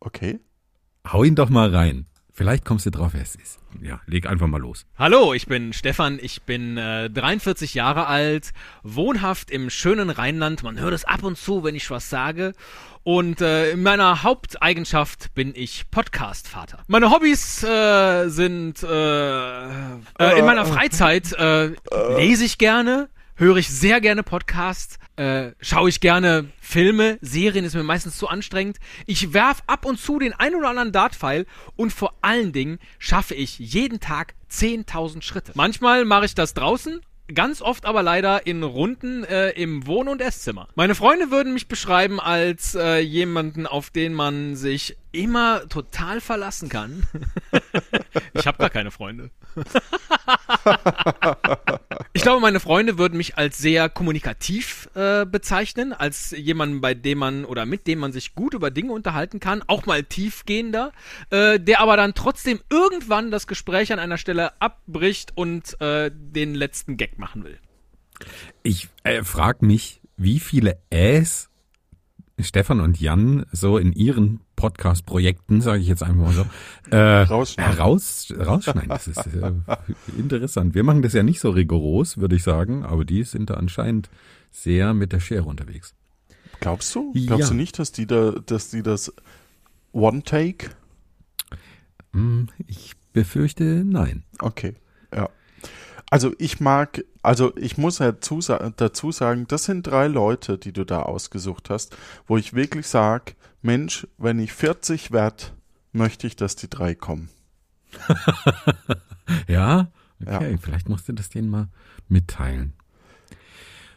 Okay. 0.00 0.40
Hau 1.10 1.24
ihn 1.24 1.34
doch 1.34 1.48
mal 1.50 1.74
rein. 1.74 2.06
Vielleicht 2.36 2.64
kommst 2.64 2.84
du 2.84 2.90
drauf, 2.90 3.12
wer 3.14 3.22
es 3.22 3.36
ist. 3.36 3.60
Ja, 3.80 4.00
leg 4.06 4.26
einfach 4.26 4.48
mal 4.48 4.60
los. 4.60 4.86
Hallo, 4.98 5.34
ich 5.34 5.46
bin 5.46 5.72
Stefan, 5.72 6.18
ich 6.20 6.42
bin 6.42 6.76
äh, 6.76 7.08
43 7.08 7.74
Jahre 7.74 8.08
alt, 8.08 8.50
wohnhaft 8.82 9.52
im 9.52 9.70
schönen 9.70 10.10
Rheinland. 10.10 10.64
Man 10.64 10.80
hört 10.80 10.94
es 10.94 11.04
ab 11.04 11.22
und 11.22 11.38
zu, 11.38 11.62
wenn 11.62 11.76
ich 11.76 11.88
was 11.90 12.10
sage. 12.10 12.54
Und 13.04 13.40
äh, 13.40 13.70
in 13.70 13.84
meiner 13.84 14.24
Haupteigenschaft 14.24 15.32
bin 15.34 15.52
ich 15.54 15.88
Podcast-Vater. 15.92 16.82
Meine 16.88 17.12
Hobbys 17.12 17.62
äh, 17.62 18.28
sind 18.28 18.82
äh, 18.82 19.66
äh, 19.68 20.38
in 20.38 20.44
meiner 20.44 20.66
Freizeit 20.66 21.32
äh, 21.34 21.70
lese 22.16 22.44
ich 22.44 22.58
gerne, 22.58 23.10
höre 23.36 23.56
ich 23.56 23.68
sehr 23.68 24.00
gerne 24.00 24.22
Podcasts, 24.22 24.98
äh, 25.16 25.52
schaue 25.60 25.88
ich 25.88 26.00
gerne 26.00 26.50
Filme, 26.60 27.18
Serien 27.20 27.64
ist 27.64 27.74
mir 27.74 27.82
meistens 27.82 28.18
zu 28.18 28.28
anstrengend. 28.28 28.78
Ich 29.06 29.32
werf 29.32 29.62
ab 29.66 29.84
und 29.84 29.98
zu 29.98 30.18
den 30.18 30.32
ein 30.32 30.54
oder 30.54 30.70
anderen 30.70 30.92
Dartpfeil 30.92 31.46
und 31.76 31.92
vor 31.92 32.14
allen 32.22 32.52
Dingen 32.52 32.78
schaffe 32.98 33.34
ich 33.34 33.58
jeden 33.58 34.00
Tag 34.00 34.34
10.000 34.50 35.22
Schritte. 35.22 35.52
Manchmal 35.54 36.04
mache 36.04 36.26
ich 36.26 36.34
das 36.34 36.54
draußen. 36.54 37.00
Ganz 37.32 37.62
oft 37.62 37.86
aber 37.86 38.02
leider 38.02 38.46
in 38.46 38.62
Runden 38.62 39.24
äh, 39.24 39.48
im 39.50 39.86
Wohn- 39.86 40.08
und 40.08 40.20
Esszimmer. 40.20 40.68
Meine 40.74 40.94
Freunde 40.94 41.30
würden 41.30 41.54
mich 41.54 41.68
beschreiben 41.68 42.20
als 42.20 42.74
äh, 42.74 42.98
jemanden, 42.98 43.66
auf 43.66 43.88
den 43.88 44.12
man 44.12 44.56
sich 44.56 44.98
immer 45.10 45.66
total 45.70 46.20
verlassen 46.20 46.68
kann. 46.68 47.04
ich 48.34 48.46
habe 48.46 48.58
gar 48.58 48.68
keine 48.68 48.90
Freunde. 48.90 49.30
Ich 52.16 52.22
glaube, 52.22 52.40
meine 52.40 52.60
Freunde 52.60 52.96
würden 52.96 53.16
mich 53.16 53.36
als 53.38 53.58
sehr 53.58 53.88
kommunikativ 53.88 54.88
äh, 54.94 55.26
bezeichnen, 55.26 55.92
als 55.92 56.30
jemanden, 56.30 56.80
bei 56.80 56.94
dem 56.94 57.18
man 57.18 57.44
oder 57.44 57.66
mit 57.66 57.88
dem 57.88 57.98
man 57.98 58.12
sich 58.12 58.36
gut 58.36 58.54
über 58.54 58.70
Dinge 58.70 58.92
unterhalten 58.92 59.40
kann, 59.40 59.64
auch 59.66 59.84
mal 59.84 60.04
tiefgehender, 60.04 60.92
äh, 61.30 61.58
der 61.58 61.80
aber 61.80 61.96
dann 61.96 62.14
trotzdem 62.14 62.60
irgendwann 62.70 63.32
das 63.32 63.48
Gespräch 63.48 63.92
an 63.92 63.98
einer 63.98 64.16
Stelle 64.16 64.52
abbricht 64.60 65.32
und 65.34 65.80
äh, 65.80 66.12
den 66.14 66.54
letzten 66.54 66.96
Gag 66.96 67.18
machen 67.18 67.42
will. 67.42 67.58
Ich 68.62 68.88
äh, 69.02 69.24
frage 69.24 69.66
mich, 69.66 70.00
wie 70.16 70.38
viele 70.38 70.78
Äs 70.90 71.50
Stefan 72.38 72.80
und 72.80 73.00
Jan 73.00 73.44
so 73.50 73.76
in 73.76 73.92
ihren 73.92 74.40
Podcast-Projekten, 74.56 75.60
sage 75.60 75.80
ich 75.82 75.88
jetzt 75.88 76.02
einfach 76.02 76.14
mal 76.26 76.32
so, 76.32 76.46
äh, 76.90 77.22
Rausschneiden. 77.22 77.78
Raus, 77.78 78.32
rausschneiden. 78.38 78.88
Das 78.88 79.06
ist 79.08 79.26
äh, 79.26 79.52
interessant. 80.18 80.74
Wir 80.74 80.84
machen 80.84 81.02
das 81.02 81.12
ja 81.12 81.22
nicht 81.22 81.40
so 81.40 81.50
rigoros, 81.50 82.18
würde 82.18 82.36
ich 82.36 82.42
sagen, 82.42 82.84
aber 82.84 83.04
die 83.04 83.24
sind 83.24 83.50
da 83.50 83.54
anscheinend 83.54 84.10
sehr 84.50 84.94
mit 84.94 85.12
der 85.12 85.20
Schere 85.20 85.44
unterwegs. 85.44 85.94
Glaubst 86.60 86.94
du? 86.94 87.12
Ja. 87.14 87.26
Glaubst 87.26 87.50
du 87.50 87.54
nicht, 87.54 87.78
dass 87.78 87.92
die 87.92 88.06
da, 88.06 88.32
dass 88.46 88.70
die 88.70 88.82
das 88.82 89.12
One-Take? 89.92 90.70
Hm, 92.12 92.48
Ich 92.66 92.92
befürchte, 93.12 93.82
nein. 93.84 94.24
Okay, 94.38 94.74
ja. 95.14 95.28
Also 96.10 96.32
ich 96.38 96.60
mag, 96.60 97.04
also 97.24 97.56
ich 97.56 97.76
muss 97.78 97.98
ja 97.98 98.10
zusa- 98.10 98.72
dazu 98.76 99.10
sagen, 99.12 99.46
das 99.48 99.64
sind 99.64 99.86
drei 99.86 100.06
Leute, 100.08 100.58
die 100.58 100.72
du 100.72 100.84
da 100.84 101.02
ausgesucht 101.02 101.70
hast, 101.70 101.96
wo 102.26 102.36
ich 102.36 102.54
wirklich 102.54 102.86
sage, 102.86 103.32
Mensch, 103.62 104.06
wenn 104.18 104.38
ich 104.38 104.52
40 104.52 105.10
werd, 105.12 105.54
möchte 105.92 106.26
ich, 106.26 106.36
dass 106.36 106.56
die 106.56 106.68
drei 106.70 106.94
kommen. 106.94 107.28
Ja? 109.48 109.88
Okay, 110.24 110.58
vielleicht 110.60 110.88
musst 110.88 111.08
du 111.08 111.12
das 111.12 111.28
denen 111.28 111.48
mal 111.48 111.68
mitteilen. 112.08 112.72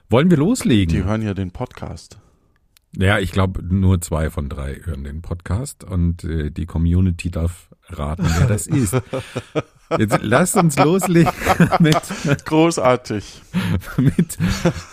Wollen 0.09 0.29
wir 0.29 0.37
loslegen? 0.37 0.93
Die 0.95 1.03
hören 1.03 1.21
ja 1.21 1.33
den 1.33 1.51
Podcast. 1.51 2.17
Ja, 2.95 3.19
ich 3.19 3.31
glaube, 3.31 3.61
nur 3.63 4.01
zwei 4.01 4.29
von 4.29 4.49
drei 4.49 4.75
hören 4.83 5.03
den 5.03 5.21
Podcast 5.21 5.83
und 5.83 6.23
äh, 6.23 6.49
die 6.49 6.65
Community 6.65 7.29
darf 7.29 7.69
raten, 7.89 8.25
wer 8.37 8.47
das 8.47 8.67
ist. 8.67 8.95
Jetzt 9.97 10.19
lasst 10.21 10.55
uns 10.55 10.77
loslegen 10.77 11.31
mit, 11.79 11.97
Großartig. 12.45 13.41
mit 13.97 14.37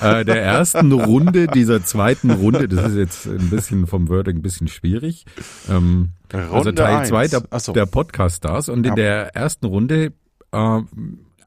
äh, 0.00 0.24
der 0.24 0.42
ersten 0.42 0.92
Runde 0.92 1.46
dieser 1.48 1.82
zweiten 1.84 2.30
Runde. 2.30 2.68
Das 2.68 2.90
ist 2.92 2.96
jetzt 2.96 3.26
ein 3.26 3.50
bisschen 3.50 3.86
vom 3.86 4.08
Wording 4.08 4.36
ein 4.36 4.42
bisschen 4.42 4.68
schwierig. 4.68 5.24
Ähm, 5.68 6.10
also 6.32 6.54
Runde 6.56 6.74
Teil 6.74 6.96
eins. 6.96 7.08
zwei 7.08 7.26
der, 7.28 7.42
Ach 7.50 7.60
so. 7.60 7.72
der 7.72 7.86
Podcast-Stars. 7.86 8.68
Und 8.68 8.84
Ja. 8.84 8.90
in 8.90 8.96
der 8.96 9.34
ersten 9.34 9.66
Runde 9.66 10.12
äh, 10.52 10.80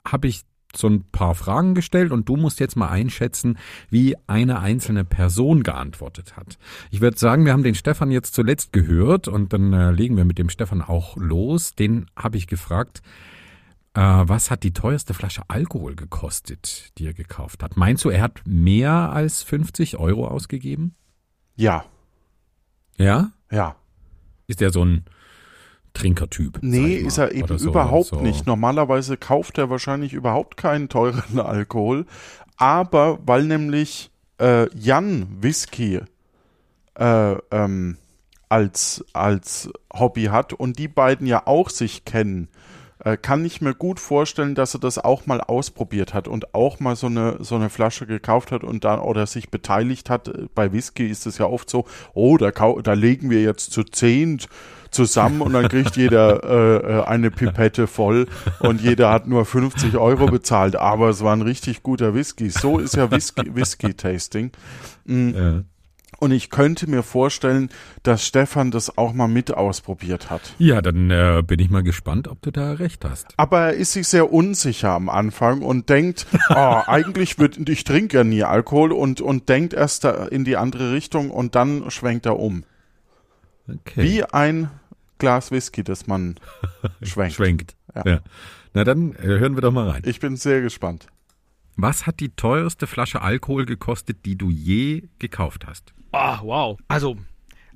habe 0.06 0.28
ich 0.28 0.42
so 0.76 0.88
ein 0.88 1.06
paar 1.12 1.34
Fragen 1.34 1.74
gestellt 1.74 2.12
und 2.12 2.30
du 2.30 2.36
musst 2.36 2.60
jetzt 2.60 2.76
mal 2.76 2.90
einschätzen, 2.90 3.58
wie 3.90 4.16
eine 4.28 4.60
einzelne 4.60 5.06
Person 5.06 5.64
geantwortet 5.64 6.36
hat. 6.36 6.58
Ich 6.92 7.02
würde 7.02 7.18
sagen, 7.18 7.46
wir 7.46 7.54
haben 7.54 7.64
den 7.64 7.74
Stefan 7.74 8.12
jetzt 8.12 8.36
zuletzt 8.36 8.74
gehört 8.74 9.28
und 9.28 9.54
dann 9.54 9.74
äh, 9.74 9.92
legen 9.92 10.18
wir 10.18 10.26
mit 10.26 10.38
dem 10.38 10.50
Stefan 10.50 10.82
auch 10.82 11.16
los. 11.18 11.74
Den 11.74 12.08
habe 12.16 12.38
ich 12.38 12.46
gefragt, 12.48 13.02
was 14.02 14.52
hat 14.52 14.64
die 14.64 14.74
teuerste 14.74 15.14
Flasche 15.14 15.42
Alkohol 15.48 15.96
gekostet, 15.96 16.92
die 16.98 17.08
er 17.08 17.14
gekauft 17.14 17.64
hat? 17.64 17.78
Meinst 17.78 18.06
du, 18.06 18.10
er 18.10 18.22
hat 18.22 18.42
mehr 18.46 18.92
als 18.92 19.44
50 19.44 19.98
Euro 19.98 20.28
ausgegeben? 20.28 20.94
Ja, 21.56 21.86
Ja? 22.98 23.32
ja. 23.52 23.76
Ist 24.48 24.62
er 24.62 24.72
so 24.72 24.84
ein 24.86 25.04
Trinkertyp? 25.94 26.60
Nee, 26.62 26.96
ist 26.96 27.18
er 27.18 27.32
eben 27.32 27.58
so- 27.58 27.70
überhaupt 27.70 28.08
so. 28.10 28.22
nicht. 28.22 28.46
Normalerweise 28.46 29.18
kauft 29.18 29.58
er 29.58 29.70
wahrscheinlich 29.70 30.14
überhaupt 30.14 30.58
keinen 30.58 30.90
teuren 30.90 31.40
Alkohol. 31.40 32.06
Aber 32.56 33.20
weil 33.26 33.46
nämlich 33.46 34.12
äh, 34.40 34.70
Jan 34.78 35.28
Whisky 35.42 36.02
äh, 37.00 37.32
ähm, 37.52 37.98
als, 38.50 39.04
als 39.14 39.70
Hobby 39.94 40.26
hat 40.26 40.54
und 40.54 40.78
die 40.80 40.88
beiden 40.88 41.26
ja 41.28 41.46
auch 41.48 41.70
sich 41.70 42.06
kennen, 42.06 42.48
äh, 43.00 43.18
kann 43.18 43.46
ich 43.46 43.62
mir 43.62 43.74
gut 43.74 44.00
vorstellen, 44.00 44.56
dass 44.56 44.74
er 44.74 44.80
das 44.80 44.98
auch 44.98 45.26
mal 45.26 45.42
ausprobiert 45.42 46.14
hat 46.14 46.28
und 46.28 46.54
auch 46.54 46.80
mal 46.80 46.96
so 46.96 47.08
eine, 47.08 47.38
so 47.40 47.56
eine 47.56 47.70
Flasche 47.70 48.06
gekauft 48.06 48.52
hat 48.52 48.64
und 48.64 48.84
dann 48.84 49.00
oder 49.00 49.26
sich 49.28 49.50
beteiligt 49.50 50.10
hat. 50.10 50.32
Bei 50.56 50.72
Whisky 50.74 51.08
ist 51.08 51.28
es 51.28 51.38
ja 51.38 51.46
oft 51.46 51.70
so, 51.70 51.86
oh, 52.14 52.38
da, 52.38 52.52
da 52.52 52.94
legen 52.94 53.30
wir 53.30 53.42
jetzt 53.42 53.72
zu 53.72 53.84
zehnt 53.84 54.48
zusammen 54.90 55.42
und 55.42 55.54
dann 55.54 55.68
kriegt 55.68 55.96
jeder 55.96 56.44
äh, 56.44 57.00
äh, 57.00 57.04
eine 57.04 57.30
Pipette 57.30 57.88
voll 57.88 58.28
und 58.60 58.82
jeder 58.82 59.12
hat 59.12 59.28
nur 59.28 59.46
50 59.46 59.98
Euro 59.98 60.26
bezahlt, 60.28 60.76
aber 60.76 61.10
es 61.10 61.24
war 61.24 61.36
ein 61.36 61.42
richtig 61.42 61.84
guter 61.84 62.14
Whisky. 62.14 62.50
So 62.50 62.80
ist 62.80 62.96
ja 62.96 63.12
Whisky, 63.12 63.54
Whisky-Tasting. 63.54 64.52
Ja. 65.06 65.64
Und 66.20 66.32
ich 66.32 66.50
könnte 66.50 66.90
mir 66.90 67.04
vorstellen, 67.04 67.70
dass 68.02 68.26
Stefan 68.26 68.72
das 68.72 68.98
auch 68.98 69.14
mal 69.14 69.28
mit 69.28 69.54
ausprobiert 69.54 70.32
hat. 70.32 70.42
Ja, 70.58 70.82
dann 70.82 71.12
äh, 71.12 71.44
bin 71.46 71.60
ich 71.60 71.70
mal 71.70 71.84
gespannt, 71.84 72.28
ob 72.28 72.42
du 72.42 72.52
da 72.52 72.74
recht 72.74 73.06
hast. 73.06 73.34
Aber 73.38 73.60
er 73.60 73.74
ist 73.74 73.94
sich 73.94 74.08
sehr 74.08 74.34
unsicher 74.34 74.90
am 74.90 75.10
Anfang 75.10 75.62
und 75.62 75.90
denkt, 75.90 76.26
oh, 76.50 76.54
eigentlich 76.88 77.38
wird, 77.38 77.70
ich 77.70 77.84
trinke 77.84 78.18
ja 78.18 78.24
nie 78.24 78.44
Alkohol 78.44 78.94
und, 78.94 79.22
und 79.22 79.48
denkt 79.48 79.74
erst 79.74 80.06
in 80.06 80.44
die 80.44 80.58
andere 80.58 80.92
Richtung 80.92 81.30
und 81.30 81.54
dann 81.54 81.92
schwenkt 81.92 82.26
er 82.26 82.40
um. 82.40 82.64
Okay. 83.68 84.04
Wie 84.04 84.24
ein 84.24 84.70
Glas 85.20 85.52
Whisky, 85.52 85.84
das 85.84 86.08
man 86.08 86.36
schwenkt. 87.02 87.36
Schwenkt. 87.36 87.76
Ja. 87.96 88.04
Ja. 88.06 88.20
Na 88.74 88.84
dann 88.84 89.14
äh, 89.16 89.24
hören 89.24 89.56
wir 89.56 89.62
doch 89.62 89.72
mal 89.72 89.90
rein. 89.90 90.02
Ich 90.06 90.20
bin 90.20 90.36
sehr 90.36 90.62
gespannt. 90.62 91.08
Was 91.76 92.08
hat 92.08 92.20
die 92.20 92.30
teuerste 92.30 92.88
Flasche 92.88 93.22
Alkohol 93.22 93.66
gekostet, 93.66 94.26
die 94.26 94.36
du 94.36 94.50
je 94.50 95.04
gekauft 95.20 95.68
hast? 95.68 95.94
Ah, 96.12 96.40
wow. 96.44 96.78
Also, 96.88 97.18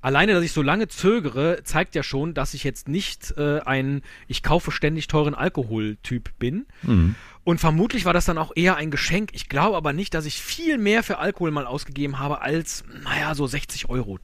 alleine, 0.01 0.33
dass 0.33 0.43
ich 0.43 0.51
so 0.51 0.61
lange 0.61 0.87
zögere, 0.87 1.63
zeigt 1.63 1.95
ja 1.95 2.03
schon, 2.03 2.33
dass 2.33 2.53
ich 2.53 2.63
jetzt 2.63 2.87
nicht 2.87 3.33
äh, 3.37 3.59
ein 3.61 4.01
ich 4.27 4.43
kaufe 4.43 4.71
ständig 4.71 5.07
teuren 5.07 5.35
Alkohol-Typ 5.35 6.37
bin. 6.39 6.65
Mhm. 6.83 7.15
Und 7.43 7.59
vermutlich 7.59 8.05
war 8.05 8.13
das 8.13 8.25
dann 8.25 8.37
auch 8.37 8.51
eher 8.55 8.75
ein 8.75 8.91
Geschenk. 8.91 9.31
Ich 9.33 9.49
glaube 9.49 9.77
aber 9.77 9.93
nicht, 9.93 10.13
dass 10.13 10.25
ich 10.25 10.41
viel 10.41 10.77
mehr 10.77 11.03
für 11.03 11.17
Alkohol 11.17 11.51
mal 11.51 11.65
ausgegeben 11.65 12.19
habe 12.19 12.41
als, 12.41 12.83
naja, 13.03 13.33
so 13.33 13.47
60 13.47 13.89
Euro. 13.89 14.19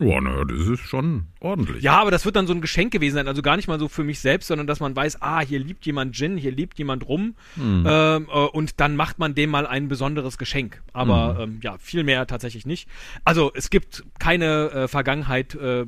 Oh, 0.00 0.18
naja, 0.20 0.44
das 0.46 0.66
ist 0.66 0.80
schon 0.80 1.26
ordentlich. 1.40 1.82
Ja, 1.82 2.00
aber 2.00 2.10
das 2.10 2.24
wird 2.24 2.34
dann 2.34 2.46
so 2.46 2.54
ein 2.54 2.62
Geschenk 2.62 2.90
gewesen 2.90 3.16
sein. 3.16 3.28
Also 3.28 3.42
gar 3.42 3.56
nicht 3.56 3.68
mal 3.68 3.78
so 3.78 3.86
für 3.86 4.02
mich 4.02 4.18
selbst, 4.20 4.46
sondern 4.48 4.66
dass 4.66 4.80
man 4.80 4.96
weiß, 4.96 5.20
ah, 5.20 5.40
hier 5.40 5.58
liebt 5.58 5.84
jemand 5.84 6.16
Gin, 6.16 6.38
hier 6.38 6.52
liebt 6.52 6.78
jemand 6.78 7.06
rum. 7.06 7.34
Mhm. 7.56 7.84
Ähm, 7.86 8.26
äh, 8.28 8.38
und 8.46 8.80
dann 8.80 8.96
macht 8.96 9.18
man 9.18 9.34
dem 9.34 9.50
mal 9.50 9.66
ein 9.66 9.88
besonderes 9.88 10.38
Geschenk. 10.38 10.80
Aber 10.94 11.38
ähm, 11.40 11.60
ja, 11.62 11.76
viel 11.78 12.02
mehr 12.02 12.26
tatsächlich 12.26 12.64
nicht. 12.64 12.88
Also 13.24 13.52
es 13.54 13.68
gibt 13.68 14.04
keine 14.18 14.70
äh, 14.70 14.88
Vergangenheit 14.88 15.54
äh, 15.54 15.84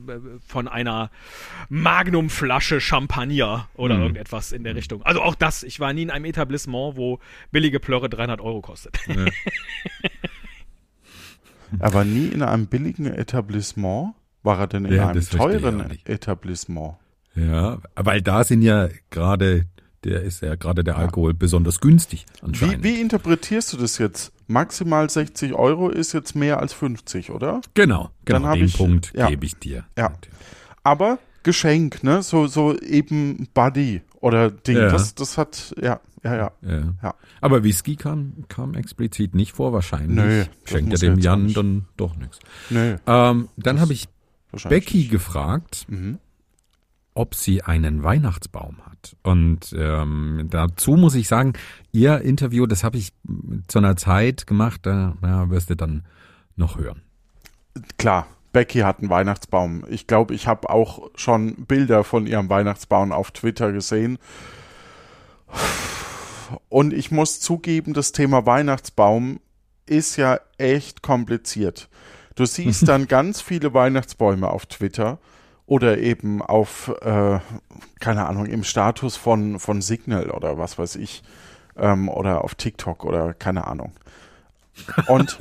von 0.46 0.68
einer 0.68 1.10
Magnumflasche 1.70 2.80
Champagner 2.80 3.68
oder 3.74 3.96
Mhm. 3.96 4.02
irgendetwas 4.02 4.52
in 4.52 4.62
der 4.64 4.74
Richtung. 4.76 5.02
Also 5.04 5.22
auch 5.22 5.34
das. 5.34 5.62
Ich 5.62 5.80
war 5.80 5.92
nie 5.92 6.02
in 6.02 6.10
einem 6.10 6.26
Etablissement, 6.26 6.96
wo 6.96 7.18
billige 7.50 7.80
Plörre 7.80 8.08
300 8.10 8.40
Euro 8.40 8.60
kostet. 8.60 8.98
Er 11.82 11.92
war 11.94 12.04
nie 12.04 12.26
in 12.28 12.42
einem 12.42 12.66
billigen 12.66 13.06
Etablissement. 13.06 14.14
War 14.42 14.58
er 14.60 14.66
denn 14.66 14.84
in 14.86 14.94
Ja, 14.94 15.08
einem 15.08 15.20
teuren. 15.28 15.84
Etablissement? 16.04 16.94
Ja, 17.34 17.78
weil 17.94 18.22
da 18.22 18.44
sind 18.44 18.62
ja 18.62 18.88
gerade, 19.10 19.66
der 20.04 20.22
ist 20.22 20.42
ja 20.42 20.54
gerade 20.54 20.84
der 20.84 20.96
Alkohol 20.96 21.34
besonders 21.34 21.80
günstig 21.80 22.26
Wie, 22.40 22.46
anscheinend. 22.46 22.84
wie 22.84 23.00
interpretierst 23.00 23.72
du 23.72 23.76
das 23.76 23.98
jetzt? 23.98 24.32
Maximal 24.48 25.08
60 25.08 25.54
Euro 25.54 25.88
ist 25.88 26.12
jetzt 26.12 26.34
mehr 26.34 26.60
als 26.60 26.72
50, 26.72 27.30
oder? 27.30 27.60
Genau, 27.74 28.10
Dann 28.24 28.36
genau, 28.42 28.48
hab 28.48 28.54
den 28.56 28.64
ich- 28.66 28.76
Punkt 28.76 29.12
ja. 29.14 29.28
gebe 29.28 29.46
ich 29.46 29.56
dir. 29.56 29.84
Ja. 29.96 30.12
Aber 30.82 31.18
Geschenk, 31.42 32.02
ne? 32.04 32.22
So, 32.22 32.46
so 32.46 32.76
eben 32.78 33.48
Buddy 33.54 34.02
oder 34.22 34.50
Ding. 34.50 34.78
Ja. 34.78 34.88
Das, 34.88 35.14
das 35.14 35.36
hat, 35.36 35.74
ja, 35.80 36.00
ja, 36.24 36.34
ja. 36.36 36.52
Ja. 36.62 36.82
Ja. 37.02 37.14
Aber 37.42 37.62
Whisky 37.64 37.96
kam, 37.96 38.44
kam 38.48 38.72
explizit 38.74 39.34
nicht 39.34 39.52
vor, 39.52 39.72
wahrscheinlich. 39.74 40.16
Nö, 40.16 40.44
Schenkt 40.64 40.86
er 40.88 40.90
muss 40.92 41.00
dem 41.00 41.18
Jan 41.18 41.44
nicht. 41.44 41.56
dann 41.58 41.84
doch 41.98 42.16
nichts. 42.16 42.38
Nö, 42.70 42.96
Ähm, 43.06 43.48
dann 43.58 43.80
habe 43.80 43.92
ich. 43.92 44.08
Becky 44.68 45.08
gefragt, 45.08 45.86
Mhm. 45.88 46.18
ob 47.14 47.34
sie 47.34 47.62
einen 47.62 48.02
Weihnachtsbaum 48.02 48.76
hat. 48.86 49.16
Und 49.22 49.74
ähm, 49.76 50.46
dazu 50.50 50.92
muss 50.92 51.14
ich 51.14 51.26
sagen, 51.28 51.54
ihr 51.90 52.20
Interview, 52.20 52.66
das 52.66 52.84
habe 52.84 52.98
ich 52.98 53.12
zu 53.66 53.78
einer 53.78 53.96
Zeit 53.96 54.46
gemacht, 54.46 54.80
da 54.84 55.16
ja, 55.22 55.50
wirst 55.50 55.70
du 55.70 55.74
dann 55.76 56.04
noch 56.56 56.76
hören. 56.78 57.00
Klar, 57.98 58.26
Becky 58.52 58.80
hat 58.80 59.00
einen 59.00 59.10
Weihnachtsbaum. 59.10 59.84
Ich 59.88 60.06
glaube, 60.06 60.34
ich 60.34 60.46
habe 60.46 60.70
auch 60.70 61.10
schon 61.14 61.66
Bilder 61.66 62.04
von 62.04 62.26
ihrem 62.26 62.48
Weihnachtsbaum 62.48 63.12
auf 63.12 63.30
Twitter 63.30 63.72
gesehen. 63.72 64.18
Und 66.68 66.92
ich 66.92 67.10
muss 67.10 67.40
zugeben, 67.40 67.94
das 67.94 68.12
Thema 68.12 68.46
Weihnachtsbaum 68.46 69.40
ist 69.86 70.16
ja 70.16 70.38
echt 70.58 71.02
kompliziert. 71.02 71.88
Du 72.34 72.44
siehst 72.44 72.88
dann 72.88 73.08
ganz 73.08 73.40
viele 73.40 73.74
Weihnachtsbäume 73.74 74.48
auf 74.48 74.66
Twitter 74.66 75.18
oder 75.66 75.98
eben 75.98 76.42
auf, 76.42 76.92
äh, 77.00 77.40
keine 78.00 78.26
Ahnung, 78.26 78.46
im 78.46 78.64
Status 78.64 79.16
von, 79.16 79.58
von 79.58 79.80
Signal 79.80 80.30
oder 80.30 80.58
was 80.58 80.78
weiß 80.78 80.96
ich, 80.96 81.22
ähm, 81.76 82.08
oder 82.08 82.44
auf 82.44 82.54
TikTok 82.54 83.04
oder 83.04 83.34
keine 83.34 83.66
Ahnung. 83.66 83.92
Und 85.06 85.38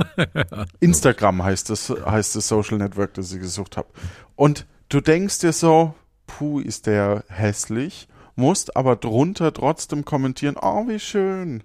Instagram 0.79 1.43
heißt 1.43 1.69
das, 1.69 1.89
heißt 1.89 2.35
das 2.35 2.47
Social 2.47 2.77
Network, 2.77 3.13
das 3.13 3.31
ich 3.31 3.39
gesucht 3.39 3.77
habe. 3.77 3.87
Und 4.35 4.65
du 4.89 5.01
denkst 5.01 5.39
dir 5.39 5.53
so, 5.53 5.93
puh, 6.27 6.59
ist 6.59 6.87
der 6.87 7.23
hässlich, 7.27 8.07
musst 8.35 8.75
aber 8.75 8.95
drunter 8.95 9.53
trotzdem 9.53 10.05
kommentieren, 10.05 10.55
oh, 10.61 10.87
wie 10.87 10.99
schön. 10.99 11.63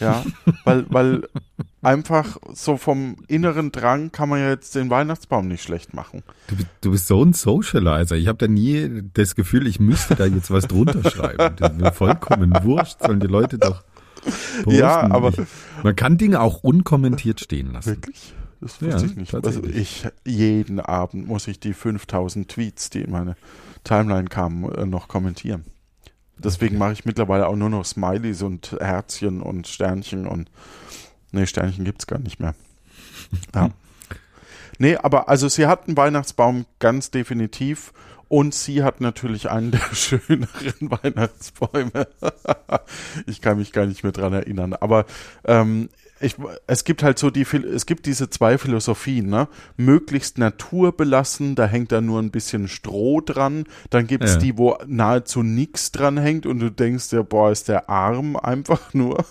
Ja, 0.00 0.24
weil, 0.64 0.86
weil 0.88 1.28
einfach 1.80 2.38
so 2.52 2.76
vom 2.76 3.14
inneren 3.28 3.70
Drang 3.70 4.10
kann 4.10 4.28
man 4.28 4.40
ja 4.40 4.48
jetzt 4.48 4.74
den 4.74 4.90
Weihnachtsbaum 4.90 5.46
nicht 5.46 5.62
schlecht 5.62 5.94
machen. 5.94 6.24
Du, 6.48 6.56
bist- 6.56 6.68
du 6.80 6.90
bist 6.90 7.06
so 7.06 7.22
ein 7.24 7.32
Socializer. 7.32 8.16
Ich 8.16 8.26
habe 8.26 8.38
da 8.38 8.48
nie 8.48 9.02
das 9.14 9.36
Gefühl, 9.36 9.68
ich 9.68 9.78
müsste 9.78 10.16
da 10.16 10.26
jetzt 10.26 10.50
was 10.50 10.66
drunter 10.66 11.08
schreiben. 11.08 11.54
Das 11.56 11.72
ist 11.72 11.80
mir 11.80 11.92
vollkommen 11.92 12.52
wurscht, 12.62 13.02
sollen 13.02 13.20
die 13.20 13.28
Leute 13.28 13.56
doch 13.58 13.84
posten. 14.24 14.70
Ja, 14.70 15.10
aber- 15.10 15.28
ich, 15.30 15.40
man 15.82 15.96
kann 15.96 16.18
Dinge 16.18 16.40
auch 16.40 16.62
unkommentiert 16.62 17.40
stehen 17.40 17.72
lassen. 17.72 17.90
Wirklich? 17.90 18.34
Das 18.60 18.80
wusste 18.80 18.88
Ja, 18.88 19.02
ich 19.10 19.16
nicht. 19.16 19.34
Also 19.34 19.62
ich, 19.64 20.06
jeden 20.24 20.80
Abend 20.80 21.26
muss 21.28 21.46
ich 21.48 21.60
die 21.60 21.74
5000 21.74 22.48
Tweets, 22.48 22.90
die 22.90 23.02
in 23.02 23.10
meine 23.10 23.36
Timeline 23.84 24.28
kamen, 24.28 24.64
äh, 24.72 24.86
noch 24.86 25.08
kommentieren. 25.08 25.64
Deswegen 26.38 26.78
mache 26.78 26.92
ich 26.92 27.04
mittlerweile 27.04 27.46
auch 27.46 27.56
nur 27.56 27.70
noch 27.70 27.84
Smileys 27.84 28.42
und 28.42 28.72
Herzchen 28.80 29.40
und 29.40 29.68
Sternchen 29.68 30.26
und 30.26 30.50
nee, 31.30 31.46
Sternchen 31.46 31.84
gibt's 31.84 32.06
gar 32.06 32.18
nicht 32.18 32.40
mehr. 32.40 32.54
Ja. 33.54 33.70
Nee, 34.78 34.96
aber 34.96 35.28
also 35.28 35.48
sie 35.48 35.66
hat 35.66 35.86
einen 35.86 35.96
Weihnachtsbaum 35.96 36.66
ganz 36.80 37.10
definitiv 37.12 37.92
und 38.34 38.52
sie 38.52 38.82
hat 38.82 39.00
natürlich 39.00 39.48
einen 39.48 39.70
der 39.70 39.78
schöneren 39.92 40.48
Weihnachtsbäume. 40.80 42.08
ich 43.28 43.40
kann 43.40 43.58
mich 43.58 43.70
gar 43.70 43.86
nicht 43.86 44.02
mehr 44.02 44.10
dran 44.10 44.32
erinnern, 44.32 44.72
aber 44.72 45.06
ähm, 45.44 45.88
ich, 46.24 46.36
es 46.66 46.84
gibt 46.84 47.02
halt 47.02 47.18
so 47.18 47.30
die, 47.30 47.42
es 47.42 47.86
gibt 47.86 48.06
diese 48.06 48.30
zwei 48.30 48.58
Philosophien, 48.58 49.26
ne? 49.28 49.48
Möglichst 49.76 50.38
naturbelassen, 50.38 51.54
da 51.54 51.66
hängt 51.66 51.92
da 51.92 52.00
nur 52.00 52.20
ein 52.20 52.30
bisschen 52.30 52.66
Stroh 52.68 53.20
dran. 53.20 53.64
Dann 53.90 54.06
gibt's 54.06 54.32
Ja. 54.34 54.38
die, 54.38 54.58
wo 54.58 54.76
nahezu 54.86 55.42
nichts 55.42 55.92
dran 55.92 56.16
hängt 56.18 56.46
und 56.46 56.58
du 56.60 56.70
denkst 56.70 57.10
dir, 57.10 57.22
boah, 57.22 57.50
ist 57.52 57.68
der 57.68 57.88
Arm 57.90 58.36
einfach 58.42 58.94
nur. 58.94 59.24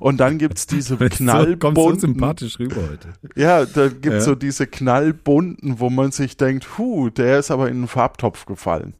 und 0.00 0.18
dann 0.18 0.38
gibt's 0.38 0.66
diese 0.66 0.94
So, 0.98 0.98
kommst 0.98 1.18
so 1.18 1.24
knallbunten, 1.24 2.00
sympathisch 2.00 2.58
rüber 2.58 2.82
heute. 2.90 3.08
ja, 3.36 3.64
da 3.64 3.88
gibt's 3.88 4.04
Ja. 4.04 4.20
so 4.20 4.34
diese 4.34 4.66
knallbunten, 4.66 5.80
wo 5.80 5.88
man 5.90 6.10
sich 6.12 6.36
denkt, 6.36 6.78
hu, 6.78 7.10
der 7.10 7.38
ist 7.38 7.50
aber 7.50 7.68
in 7.68 7.76
einen 7.76 7.88
Farbtopf 7.88 8.46
gefallen. 8.46 8.94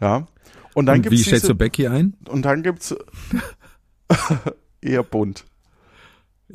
Ja. 0.00 0.26
Und 0.74 0.86
dann 0.86 0.98
Und 0.98 1.04
wie 1.06 1.08
gibt's 1.10 1.24
schätzt 1.24 1.42
diese, 1.44 1.52
du 1.52 1.58
Becky 1.58 1.86
ein? 1.88 2.14
und 2.28 2.42
dann 2.44 2.62
gibt's 2.62 2.94
eher 4.80 5.02
bunt. 5.02 5.44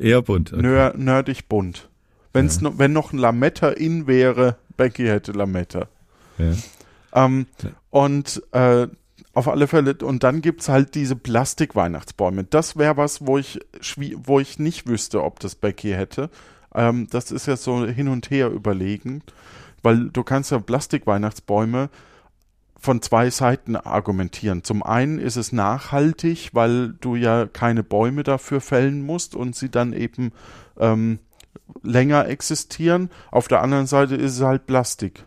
Eher 0.00 0.22
bunt. 0.22 0.52
okay. 0.52 0.62
Nör, 0.62 0.94
nerdig 0.96 1.48
bunt. 1.48 1.88
Wenn's 2.32 2.60
noch, 2.60 2.78
wenn 2.78 2.92
noch 2.92 3.12
ein 3.12 3.18
Lametta 3.18 3.70
in 3.70 4.06
wäre, 4.06 4.56
Becky 4.76 5.04
hätte 5.06 5.32
Lametta. 5.32 5.88
Ja. 6.38 6.54
Ähm, 7.12 7.46
Ja. 7.62 7.70
Und 7.90 8.42
äh, 8.52 8.86
auf 9.34 9.48
alle 9.48 9.66
Fälle, 9.66 9.94
und 10.02 10.22
dann 10.22 10.40
gibt's 10.40 10.68
halt 10.68 10.94
diese 10.94 11.16
Plastik-Weihnachtsbäume. 11.16 12.44
Das 12.44 12.76
wäre 12.76 12.96
was, 12.96 13.26
wo 13.26 13.38
ich, 13.38 13.60
wo 14.24 14.40
ich 14.40 14.58
nicht 14.58 14.86
wüsste, 14.88 15.22
ob 15.22 15.40
das 15.40 15.54
Becky 15.54 15.90
hätte. 15.90 16.30
Ähm, 16.74 17.08
das 17.10 17.30
ist 17.30 17.46
ja 17.46 17.56
so 17.56 17.84
hin 17.84 18.08
und 18.08 18.30
her 18.30 18.48
überlegen, 18.50 19.22
weil 19.82 20.08
du 20.10 20.22
kannst 20.22 20.50
ja 20.50 20.58
Plastik-Weihnachtsbäume 20.58 21.90
von 22.80 23.02
zwei 23.02 23.28
Seiten 23.30 23.76
argumentieren. 23.76 24.64
Zum 24.64 24.82
einen 24.82 25.18
ist 25.18 25.36
es 25.36 25.52
nachhaltig, 25.52 26.50
weil 26.54 26.94
du 27.00 27.14
ja 27.14 27.46
keine 27.46 27.82
Bäume 27.82 28.22
dafür 28.22 28.60
fällen 28.60 29.02
musst 29.02 29.34
und 29.36 29.54
sie 29.54 29.70
dann 29.70 29.92
eben 29.92 30.32
ähm, 30.78 31.18
länger 31.82 32.26
existieren. 32.26 33.10
Auf 33.30 33.48
der 33.48 33.60
anderen 33.62 33.86
Seite 33.86 34.14
ist 34.16 34.32
es 34.36 34.42
halt 34.42 34.66
Plastik. 34.66 35.24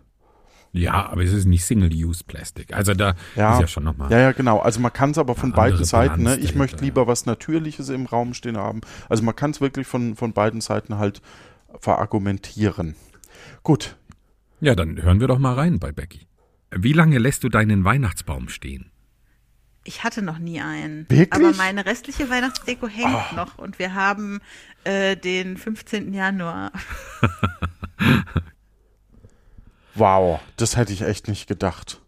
ja, 0.72 1.06
aber 1.12 1.22
es 1.24 1.32
ist 1.32 1.46
nicht 1.46 1.64
Single-Use-Plastik. 1.66 2.74
Also 2.76 2.96
da 2.96 3.14
Ja. 3.36 3.54
ist 3.54 3.62
ja 3.62 3.68
schon 3.68 3.84
nochmal. 3.84 4.10
Ja, 4.12 4.18
ja, 4.20 4.32
genau. 4.32 4.58
Also 4.58 4.80
man 4.80 4.92
kann 4.92 5.12
es 5.12 5.20
aber 5.20 5.36
von 5.36 5.52
beiden 5.52 5.84
Seiten. 5.84 6.24
Ne? 6.24 6.38
Ich 6.38 6.56
möchte 6.56 6.84
lieber 6.84 7.06
was 7.06 7.28
Natürliches 7.28 7.90
im 7.90 8.08
Raum 8.08 8.34
stehen 8.34 8.58
haben. 8.58 8.82
Also 9.10 9.22
man 9.22 9.36
kann 9.36 9.52
es 9.52 9.62
wirklich 9.62 9.86
von, 9.86 10.16
von 10.16 10.34
beiden 10.34 10.60
Seiten 10.62 10.98
halt 10.98 11.22
verargumentieren. 11.80 12.96
Gut. 13.62 13.96
Ja, 14.62 14.74
dann 14.76 15.02
hören 15.02 15.20
wir 15.20 15.28
doch 15.28 15.40
mal 15.40 15.54
rein 15.54 15.78
bei 15.80 15.92
Becky. 15.92 16.22
Wie 16.76 16.94
lange 16.94 17.18
lässt 17.18 17.44
du 17.44 17.50
deinen 17.50 17.84
Weihnachtsbaum 17.84 18.50
stehen? 18.50 18.92
Ich 19.86 20.04
hatte 20.04 20.22
noch 20.22 20.40
nie 20.40 20.62
einen. 20.62 21.06
Wirklich? 21.10 21.34
Aber 21.34 21.56
meine 21.58 21.86
restliche 21.86 22.30
Weihnachtsdeko 22.30 22.88
hängt 22.88 23.34
noch 23.36 23.58
und 23.58 23.80
wir 23.80 23.94
haben 23.94 24.40
äh, 24.86 25.18
den 25.18 25.58
15. 25.58 26.14
Januar. 26.14 26.72
Wow, 29.96 30.40
das 30.58 30.76
hätte 30.76 30.94
ich 30.94 31.02
echt 31.02 31.28
nicht 31.28 31.48
gedacht. 31.48 32.02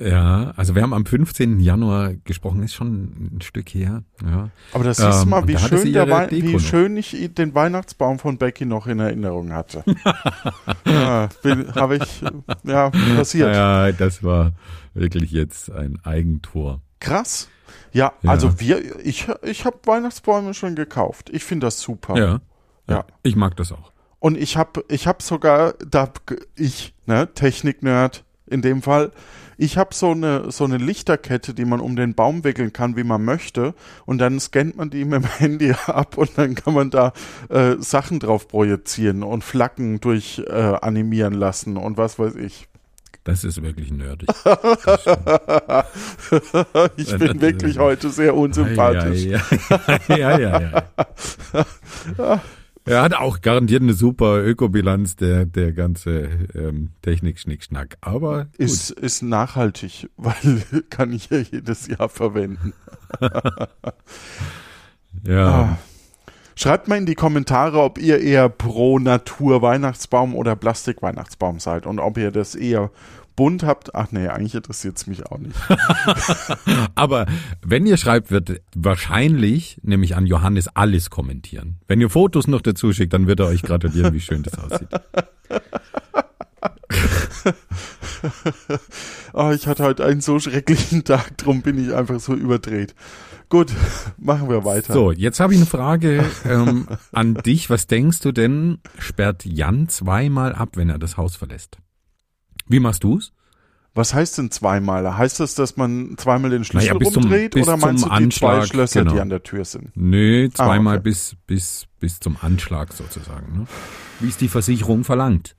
Ja, 0.00 0.52
also 0.56 0.76
wir 0.76 0.82
haben 0.82 0.94
am 0.94 1.04
15. 1.04 1.58
Januar 1.58 2.14
gesprochen, 2.24 2.62
ist 2.62 2.74
schon 2.74 3.36
ein 3.36 3.40
Stück 3.40 3.70
her. 3.70 4.04
Ja. 4.24 4.50
Aber 4.72 4.84
das 4.84 5.00
Ähm, 5.00 5.28
mal, 5.28 5.42
und 5.42 5.48
wie 5.48 5.58
schön, 5.58 5.84
wie 6.30 6.60
schön 6.60 6.96
ich 6.96 7.34
den 7.34 7.54
Weihnachtsbaum 7.54 8.20
von 8.20 8.38
Becky 8.38 8.64
noch 8.64 8.86
in 8.86 9.00
Erinnerung 9.00 9.52
hatte. 9.52 9.82
ja, 10.86 11.28
Habe 11.74 11.96
ich, 11.96 12.22
ja, 12.62 12.90
passiert. 12.90 13.54
Ja, 13.54 13.90
das 13.90 14.22
war 14.22 14.52
wirklich 14.94 15.32
jetzt 15.32 15.70
ein 15.72 15.98
Eigentor. 16.04 16.80
Krass. 17.00 17.48
Ja, 17.92 18.12
Ja. 18.22 18.30
also 18.30 18.60
wir, 18.60 19.04
ich, 19.04 19.26
ich 19.42 19.64
habe 19.64 19.78
Weihnachtsbäume 19.84 20.54
schon 20.54 20.76
gekauft. 20.76 21.28
Ich 21.32 21.42
finde 21.42 21.66
das 21.66 21.80
super. 21.80 22.16
Ja. 22.16 22.40
Ja. 22.88 23.04
Ich 23.22 23.34
mag 23.34 23.56
das 23.56 23.72
auch. 23.72 23.92
Und 24.20 24.36
ich 24.38 24.56
habe 24.56 24.84
ich 24.88 25.06
hab 25.06 25.22
sogar, 25.22 25.74
da 25.86 26.10
ich, 26.56 26.94
ne, 27.06 27.32
Technik-Nerd 27.34 28.24
in 28.50 28.62
dem 28.62 28.82
Fall, 28.82 29.12
ich 29.60 29.76
habe 29.76 29.92
so 29.92 30.12
eine, 30.12 30.52
so 30.52 30.64
eine 30.64 30.76
Lichterkette, 30.76 31.52
die 31.52 31.64
man 31.64 31.80
um 31.80 31.96
den 31.96 32.14
Baum 32.14 32.44
wickeln 32.44 32.72
kann, 32.72 32.96
wie 32.96 33.02
man 33.02 33.24
möchte. 33.24 33.74
Und 34.06 34.18
dann 34.18 34.38
scannt 34.38 34.76
man 34.76 34.88
die 34.88 35.04
mit 35.04 35.24
dem 35.24 35.28
Handy 35.38 35.74
ab 35.86 36.16
und 36.16 36.30
dann 36.36 36.54
kann 36.54 36.74
man 36.74 36.90
da 36.90 37.12
äh, 37.48 37.74
Sachen 37.80 38.20
drauf 38.20 38.46
projizieren 38.46 39.24
und 39.24 39.42
Flaggen 39.42 40.00
durch 40.00 40.42
äh, 40.46 40.52
animieren 40.52 41.34
lassen 41.34 41.76
und 41.76 41.96
was 41.98 42.18
weiß 42.20 42.36
ich. 42.36 42.68
Das 43.24 43.44
ist 43.44 43.60
wirklich 43.60 43.90
nerdig. 43.90 44.28
ich 46.96 47.18
bin 47.18 47.40
wirklich 47.42 47.78
heute 47.78 48.08
sehr 48.08 48.34
unsympathisch. 48.34 49.24
Ja, 50.08 50.38
ja, 50.38 50.60
ja. 50.60 50.84
Er 52.88 53.02
hat 53.02 53.14
auch 53.14 53.40
garantiert 53.40 53.82
eine 53.82 53.92
super 53.92 54.42
Ökobilanz, 54.44 55.16
der, 55.16 55.44
der 55.44 55.72
ganze 55.72 56.28
ähm, 56.54 56.90
Technik-Schnickschnack. 57.02 57.96
Aber 58.00 58.44
gut. 58.44 58.58
Ist, 58.58 58.90
ist 58.90 59.22
nachhaltig, 59.22 60.08
weil 60.16 60.62
kann 60.90 61.12
ich 61.12 61.30
ja 61.30 61.38
jedes 61.38 61.86
Jahr 61.86 62.08
verwenden. 62.08 62.72
ja. 65.24 65.48
Ah. 65.48 65.78
Schreibt 66.54 66.88
mal 66.88 66.98
in 66.98 67.06
die 67.06 67.14
Kommentare, 67.14 67.80
ob 67.80 67.98
ihr 67.98 68.20
eher 68.20 68.48
pro 68.48 68.98
Natur-Weihnachtsbaum 68.98 70.34
oder 70.34 70.56
Plastik-Weihnachtsbaum 70.56 71.60
seid 71.60 71.86
und 71.86 72.00
ob 72.00 72.18
ihr 72.18 72.32
das 72.32 72.56
eher 72.56 72.90
bunt 73.38 73.62
habt. 73.62 73.94
Ach 73.94 74.10
nee, 74.10 74.26
eigentlich 74.26 74.56
interessiert 74.56 74.96
es 74.96 75.06
mich 75.06 75.24
auch 75.26 75.38
nicht. 75.38 75.54
Aber 76.96 77.26
wenn 77.62 77.86
ihr 77.86 77.96
schreibt, 77.96 78.32
wird 78.32 78.60
wahrscheinlich, 78.74 79.78
nämlich 79.82 80.16
an 80.16 80.26
Johannes, 80.26 80.66
alles 80.74 81.08
kommentieren. 81.08 81.76
Wenn 81.86 82.00
ihr 82.00 82.10
Fotos 82.10 82.48
noch 82.48 82.62
dazu 82.62 82.92
schickt, 82.92 83.12
dann 83.12 83.28
wird 83.28 83.38
er 83.38 83.46
euch 83.46 83.62
gratulieren, 83.62 84.12
wie 84.12 84.18
schön 84.18 84.42
das 84.42 84.58
aussieht. 84.58 84.88
oh, 89.34 89.52
ich 89.54 89.68
hatte 89.68 89.84
heute 89.84 90.04
einen 90.04 90.20
so 90.20 90.40
schrecklichen 90.40 91.04
Tag, 91.04 91.38
drum 91.38 91.62
bin 91.62 91.78
ich 91.78 91.94
einfach 91.94 92.18
so 92.18 92.34
überdreht. 92.34 92.96
Gut, 93.50 93.72
machen 94.18 94.48
wir 94.48 94.64
weiter. 94.64 94.92
So, 94.92 95.12
jetzt 95.12 95.38
habe 95.38 95.52
ich 95.52 95.60
eine 95.60 95.66
Frage 95.66 96.24
ähm, 96.44 96.88
an 97.12 97.34
dich. 97.34 97.70
Was 97.70 97.86
denkst 97.86 98.18
du 98.18 98.32
denn, 98.32 98.78
sperrt 98.98 99.44
Jan 99.44 99.88
zweimal 99.88 100.56
ab, 100.56 100.70
wenn 100.74 100.90
er 100.90 100.98
das 100.98 101.16
Haus 101.16 101.36
verlässt? 101.36 101.78
Wie 102.68 102.80
machst 102.80 103.04
du's? 103.04 103.32
Was 103.94 104.14
heißt 104.14 104.38
denn 104.38 104.50
zweimal? 104.50 105.16
Heißt 105.16 105.40
das, 105.40 105.54
dass 105.54 105.76
man 105.76 106.14
zweimal 106.18 106.50
den 106.50 106.62
Schlüssel 106.64 106.88
Naja, 106.88 106.98
bis 106.98 107.12
zum- 107.12 107.22
rumdreht 107.24 107.54
bis 107.54 107.66
oder 107.66 107.76
meinst 107.76 108.02
zum 108.02 108.10
du 108.10 108.16
die 108.16 108.22
Anschlag, 108.24 108.60
zwei 108.62 108.66
Schlösser, 108.66 109.02
die 109.04 109.08
genau. 109.10 109.22
an 109.22 109.28
der 109.30 109.42
Tür 109.42 109.64
sind? 109.64 109.90
Nö, 109.96 110.48
zweimal 110.52 110.96
Ah, 110.96 111.00
okay. 111.00 111.04
bis, 111.10 111.36
bis, 111.46 111.86
bis 111.98 112.20
zum 112.20 112.36
Anschlag 112.40 112.92
sozusagen. 112.92 113.60
Ne? 113.60 113.66
Wie 114.20 114.28
es 114.28 114.36
die 114.36 114.48
Versicherung 114.48 115.02
verlangt. 115.04 115.56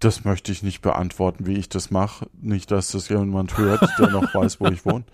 Das 0.00 0.24
möchte 0.24 0.52
ich 0.52 0.62
nicht 0.62 0.80
beantworten, 0.80 1.46
wie 1.46 1.54
ich 1.58 1.68
das 1.68 1.90
mache. 1.90 2.28
Nicht, 2.40 2.70
dass 2.70 2.92
das 2.92 3.08
jemand 3.08 3.58
hört, 3.58 3.86
der 3.98 4.10
noch 4.10 4.34
weiß, 4.34 4.60
wo 4.60 4.66
ich 4.68 4.84
wohne. 4.86 5.04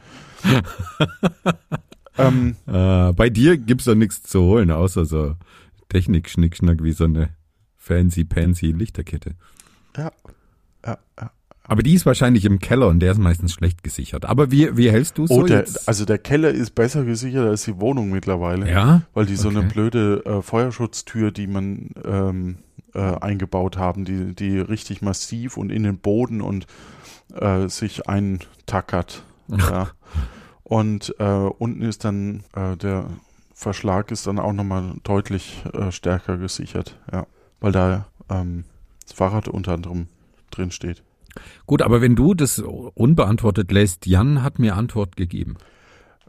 ähm, 2.19 2.57
Äh, 2.67 3.13
bei 3.13 3.31
dir 3.31 3.57
gibt's 3.57 3.85
doch 3.85 3.95
nichts 3.95 4.23
zu 4.23 4.41
holen, 4.43 4.71
außer 4.71 5.05
so 5.05 5.37
Technik-Schnickschnack 5.89 6.83
wie 6.83 6.93
so 6.93 7.05
eine 7.05 7.31
fancy-pansy 7.77 8.67
Lichterkette. 8.73 9.35
ja, 9.97 10.13
ja, 10.87 10.99
ja. 11.21 11.31
Aber 11.65 11.85
die 11.85 11.95
ist 11.95 12.05
wahrscheinlich 12.05 12.45
im 12.47 12.59
Keller 12.59 12.89
und 12.89 12.99
der 12.99 13.13
ist 13.13 13.19
meistens 13.19 13.53
schlecht 13.53 13.85
gesichert. 13.85 14.25
Aber 14.25 14.51
wie, 14.51 14.77
wie 14.77 14.91
hältst 14.91 15.17
du 15.19 15.29
so 15.29 15.35
Oh, 15.35 15.43
der, 15.45 15.59
jetzt? 15.59 15.87
also 15.87 16.05
der 16.05 16.19
Keller 16.19 16.51
ist 16.51 16.75
besser 16.75 17.05
gesichert 17.05 17.47
als 17.47 17.63
die 17.65 17.79
Wohnung 17.81 18.11
mittlerweile. 18.11 18.69
ja? 18.69 19.03
Weil 19.15 19.27
die 19.27 19.37
so 19.37 19.49
eine 19.51 19.61
Okay. 19.61 19.69
blöde 19.73 20.25
äh, 20.25 20.43
Feuerschutztür, 20.43 21.31
die 21.31 21.47
man 21.47 21.91
ähm, 22.05 22.57
äh, 22.93 22.99
eingebaut 22.99 23.77
haben, 23.79 24.05
die, 24.05 24.35
die 24.35 24.59
richtig 24.59 25.01
massiv 25.01 25.57
und 25.57 25.71
in 25.71 25.85
den 25.85 25.99
Boden 25.99 26.41
und 26.41 26.67
äh, 27.35 27.69
sich 27.69 28.09
eintackert. 28.09 29.23
ja. 29.49 29.91
Und 30.65 31.15
äh, 31.21 31.25
unten 31.25 31.83
ist 31.83 32.05
dann 32.05 32.43
äh, 32.55 32.77
der 32.77 33.05
Verschlag 33.55 34.11
ist 34.11 34.27
dann 34.27 34.41
auch 34.41 34.53
nochmal 34.55 34.95
deutlich 35.05 35.63
äh, 35.73 35.93
stärker 35.93 36.37
gesichert, 36.37 36.97
ja. 37.13 37.27
Weil 37.61 37.71
da 37.73 38.07
ähm, 38.29 38.65
das 39.05 39.13
Fahrrad 39.13 39.47
unter 39.47 39.73
anderem 39.75 40.09
drin 40.51 40.71
steht. 40.71 41.03
Gut, 41.67 41.83
aber 41.83 42.01
wenn 42.01 42.17
du 42.17 42.35
das 42.35 42.59
unbeantwortet 42.59 43.71
lässt, 43.71 44.07
Jan 44.07 44.43
hat 44.43 44.59
mir 44.59 44.77
Antwort 44.77 45.17
gegeben. 45.17 45.57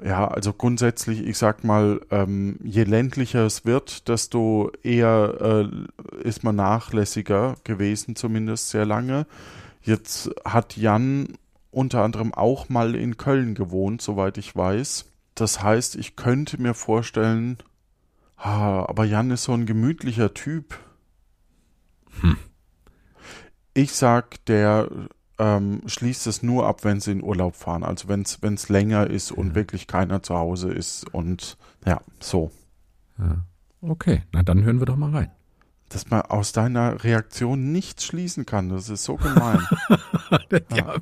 Ja, 0.04 0.28
also 0.28 0.54
grundsätzlich, 0.54 1.26
ich 1.28 1.38
sag 1.38 1.64
mal, 1.64 2.02
ähm, 2.10 2.58
je 2.64 2.84
ländlicher 2.84 3.46
es 3.46 3.66
wird, 3.66 4.08
desto 4.08 4.72
eher 4.82 5.70
äh, 5.70 6.24
ist 6.28 6.44
man 6.44 6.56
nachlässiger 6.56 7.56
gewesen, 7.64 8.16
zumindest 8.16 8.70
sehr 8.70 8.86
lange. 8.86 9.28
Jetzt 9.84 10.32
hat 10.44 10.76
Jan 10.76 11.28
unter 11.70 12.04
anderem 12.04 12.34
auch 12.34 12.68
mal 12.70 12.96
in 12.96 13.18
Köln 13.18 13.54
gewohnt, 13.54 14.02
soweit 14.02 14.38
ich 14.38 14.56
weiß. 14.56 15.06
Das 15.36 15.62
heißt, 15.62 15.96
ich 15.96 16.16
könnte 16.16 16.62
mir 16.62 16.74
vorstellen, 16.74 17.58
ah, 18.38 18.86
aber 18.88 19.06
Jan 19.06 19.32
ist 19.32 19.44
so 19.44 19.54
ein 19.54 19.68
gemütlicher 19.68 20.34
Typ. 20.34 20.80
Ich 23.74 23.94
sag, 23.94 24.44
der 24.46 24.90
ähm, 25.40 25.82
schließt 25.86 26.28
es 26.28 26.44
nur 26.44 26.68
ab, 26.68 26.84
wenn 26.84 27.00
sie 27.00 27.12
in 27.12 27.24
Urlaub 27.24 27.56
fahren. 27.56 27.84
Also 27.84 28.08
wenn 28.08 28.22
es 28.22 28.70
länger 28.70 29.08
ist 29.08 29.32
und 29.32 29.56
wirklich 29.56 29.88
keiner 29.88 30.22
zu 30.22 30.36
Hause 30.36 30.72
ist 30.72 31.14
und 31.14 31.58
ja, 31.86 32.02
so. 32.20 32.52
Ja. 33.18 33.38
Okay, 33.82 34.24
na 34.32 34.44
dann 34.44 34.64
hören 34.64 34.80
wir 34.80 34.86
doch 34.86 34.98
mal 34.98 35.12
rein. 35.12 35.32
Dass 35.90 36.10
man 36.10 36.22
aus 36.22 36.54
deiner 36.54 37.04
Reaktion 37.04 37.72
nichts 37.72 38.06
schließen 38.06 38.46
kann, 38.46 38.70
das 38.70 38.88
ist 38.88 39.04
so 39.04 39.16
gemein. 39.18 39.60
ja, 40.74 40.96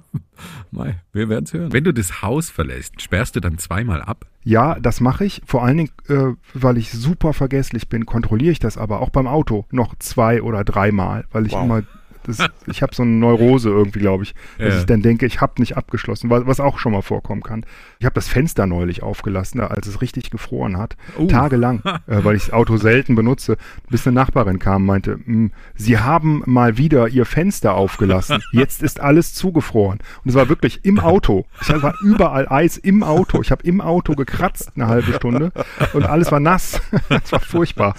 Mai, 0.71 0.99
wir 1.11 1.29
werden's 1.29 1.53
hören. 1.53 1.71
Wenn 1.73 1.83
du 1.83 1.93
das 1.93 2.21
Haus 2.21 2.49
verlässt, 2.49 3.01
sperrst 3.01 3.35
du 3.35 3.39
dann 3.39 3.57
zweimal 3.57 4.01
ab? 4.01 4.25
Ja, 4.43 4.79
das 4.79 4.99
mache 4.99 5.25
ich. 5.25 5.41
Vor 5.45 5.63
allen 5.63 5.77
Dingen, 5.77 5.91
äh, 6.07 6.33
weil 6.53 6.77
ich 6.77 6.91
super 6.91 7.33
vergesslich 7.33 7.89
bin, 7.89 8.05
kontrolliere 8.05 8.51
ich 8.51 8.59
das 8.59 8.77
aber 8.77 9.01
auch 9.01 9.09
beim 9.09 9.27
Auto 9.27 9.65
noch 9.69 9.93
zwei 9.99 10.41
oder 10.41 10.63
dreimal, 10.63 11.25
weil 11.31 11.45
ich 11.45 11.51
Wow. 11.51 11.63
immer, 11.65 11.83
das, 12.29 12.49
ich 12.67 12.81
habe 12.81 12.95
so 12.95 13.03
eine 13.03 13.11
Neurose 13.11 13.69
irgendwie, 13.69 13.99
glaube 13.99 14.23
ich, 14.23 14.33
dass 14.57 14.73
Ja. 14.73 14.79
ich 14.79 14.85
dann 14.85 15.01
denke, 15.01 15.25
ich 15.25 15.41
habe 15.41 15.53
nicht 15.59 15.75
abgeschlossen, 15.77 16.29
was, 16.29 16.45
was 16.45 16.59
auch 16.59 16.79
schon 16.79 16.91
mal 16.93 17.01
vorkommen 17.01 17.43
kann. 17.43 17.65
Ich 17.99 18.05
habe 18.05 18.15
das 18.15 18.27
Fenster 18.27 18.65
neulich 18.65 19.03
aufgelassen, 19.03 19.59
als 19.59 19.87
es 19.87 20.01
richtig 20.01 20.29
gefroren 20.31 20.77
hat, 20.77 20.95
Oh. 21.17 21.27
tagelang, 21.27 21.81
äh, 22.07 22.23
weil 22.23 22.35
ich 22.35 22.45
das 22.45 22.53
Auto 22.53 22.77
selten 22.77 23.15
benutze, 23.15 23.57
bis 23.89 24.07
eine 24.07 24.15
Nachbarin 24.15 24.59
kam 24.59 24.83
und 24.83 24.85
meinte, 24.87 25.19
"Hm, 25.25 25.51
Sie 25.75 25.97
haben 25.97 26.43
mal 26.45 26.77
wieder 26.77 27.07
Ihr 27.09 27.25
Fenster 27.25 27.73
aufgelassen. 27.73 28.41
Jetzt 28.51 28.83
ist 28.83 28.99
alles 28.99 29.33
zugefroren. 29.33 29.99
Und 30.23 30.29
es 30.29 30.35
war 30.35 30.49
wirklich 30.49 30.85
im 30.85 30.99
Auto. 30.99 31.45
Es 31.61 31.69
war 31.81 31.93
überall 32.03 32.47
Eis 32.49 32.77
im 32.77 33.03
Auto. 33.03 33.41
Ich 33.41 33.51
habe 33.51 33.63
im 33.63 33.81
Auto 33.81 34.13
gekratzt 34.15 34.71
eine 34.75 34.87
halbe 34.87 35.13
Stunde 35.13 35.51
und 35.93 36.05
alles 36.05 36.31
war 36.31 36.39
nass. 36.39 36.81
Es 37.23 37.31
war 37.31 37.39
furchtbar. 37.39 37.95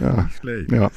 Ja, 0.00 0.28
Schlecht. 0.40 0.70
ja. 0.72 0.90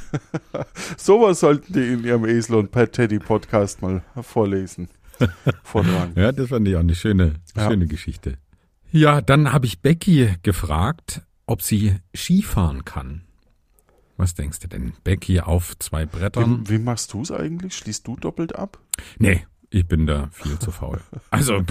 Sowas 0.98 1.40
sollten 1.40 1.74
die 1.74 1.94
in 1.94 2.04
ihrem 2.04 2.26
Esel 2.26 2.57
und 2.58 2.72
Pet 2.72 2.94
Teddy 2.94 3.20
Podcast 3.20 3.82
mal 3.82 4.04
vorlesen. 4.22 4.90
Vortragen. 5.64 6.14
Ja, 6.16 6.32
das 6.32 6.50
fand 6.50 6.68
ich 6.68 6.76
auch 6.76 6.82
eine 6.82 6.96
schöne, 6.96 7.34
Ja. 7.56 7.70
schöne 7.70 7.88
Geschichte. 7.88 8.38
Ja, 8.92 9.22
dann 9.22 9.52
habe 9.52 9.66
ich 9.66 9.82
Becky 9.82 10.36
gefragt, 10.44 11.22
ob 11.46 11.62
sie 11.62 11.96
Skifahren 12.16 12.86
kann. 12.86 13.24
Was 14.16 14.34
denkst 14.34 14.60
du 14.60 14.68
denn? 14.68 14.94
Becky 15.04 15.42
auf 15.42 15.78
zwei 15.80 16.06
Brettern? 16.06 16.68
Wie, 16.68 16.76
wie 16.76 16.80
machst 16.80 17.14
du 17.14 17.22
es 17.22 17.32
eigentlich? 17.32 17.76
Schließt 17.76 18.08
du 18.08 18.16
doppelt 18.16 18.56
ab? 18.56 18.80
Nee, 19.20 19.46
ich 19.70 19.88
bin 19.88 20.08
da 20.08 20.30
viel 20.32 20.58
zu 20.60 20.72
faul. 20.72 21.00
Also 21.30 21.62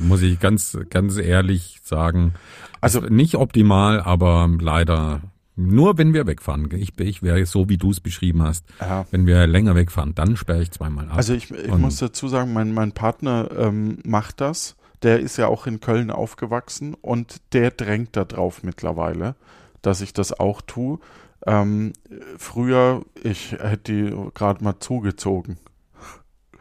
muss 0.00 0.22
ich 0.22 0.38
ganz, 0.38 0.76
ganz 0.90 1.16
ehrlich 1.16 1.80
sagen, 1.82 2.34
Also- 2.80 3.00
also 3.00 3.12
nicht 3.12 3.36
optimal, 3.36 4.00
aber 4.00 4.48
leider 4.60 5.22
nur, 5.56 5.96
wenn 5.96 6.12
wir 6.12 6.26
wegfahren. 6.26 6.70
Ich, 6.72 6.98
ich 7.00 7.22
wäre 7.22 7.44
so, 7.46 7.68
wie 7.70 7.78
du 7.78 7.90
es 7.90 8.00
beschrieben 8.00 8.42
hast. 8.42 8.66
Ja. 8.78 9.06
Wenn 9.10 9.26
wir 9.26 9.46
länger 9.46 9.74
wegfahren, 9.74 10.14
dann 10.14 10.36
sperre 10.36 10.62
ich 10.62 10.70
zweimal 10.70 11.08
ab. 11.08 11.16
Also 11.16 11.32
ich, 11.32 11.50
ich 11.50 11.74
muss 11.74 11.96
dazu 11.96 12.28
sagen, 12.28 12.52
mein, 12.52 12.74
mein 12.74 12.92
Partner 12.92 13.48
ähm, 13.56 13.98
macht 14.04 14.42
das. 14.42 14.76
Der 15.02 15.18
ist 15.20 15.38
ja 15.38 15.46
auch 15.46 15.66
in 15.66 15.80
Köln 15.80 16.10
aufgewachsen 16.10 16.94
und 16.94 17.40
der 17.52 17.70
drängt 17.70 18.16
da 18.16 18.24
drauf 18.24 18.62
mittlerweile, 18.62 19.34
dass 19.80 20.02
ich 20.02 20.12
das 20.12 20.38
auch 20.38 20.60
tue. 20.60 20.98
Ähm, 21.46 21.92
früher, 22.36 23.04
ich 23.22 23.52
hätte 23.52 23.92
die 23.92 24.30
gerade 24.34 24.62
mal 24.62 24.78
zugezogen. 24.78 25.58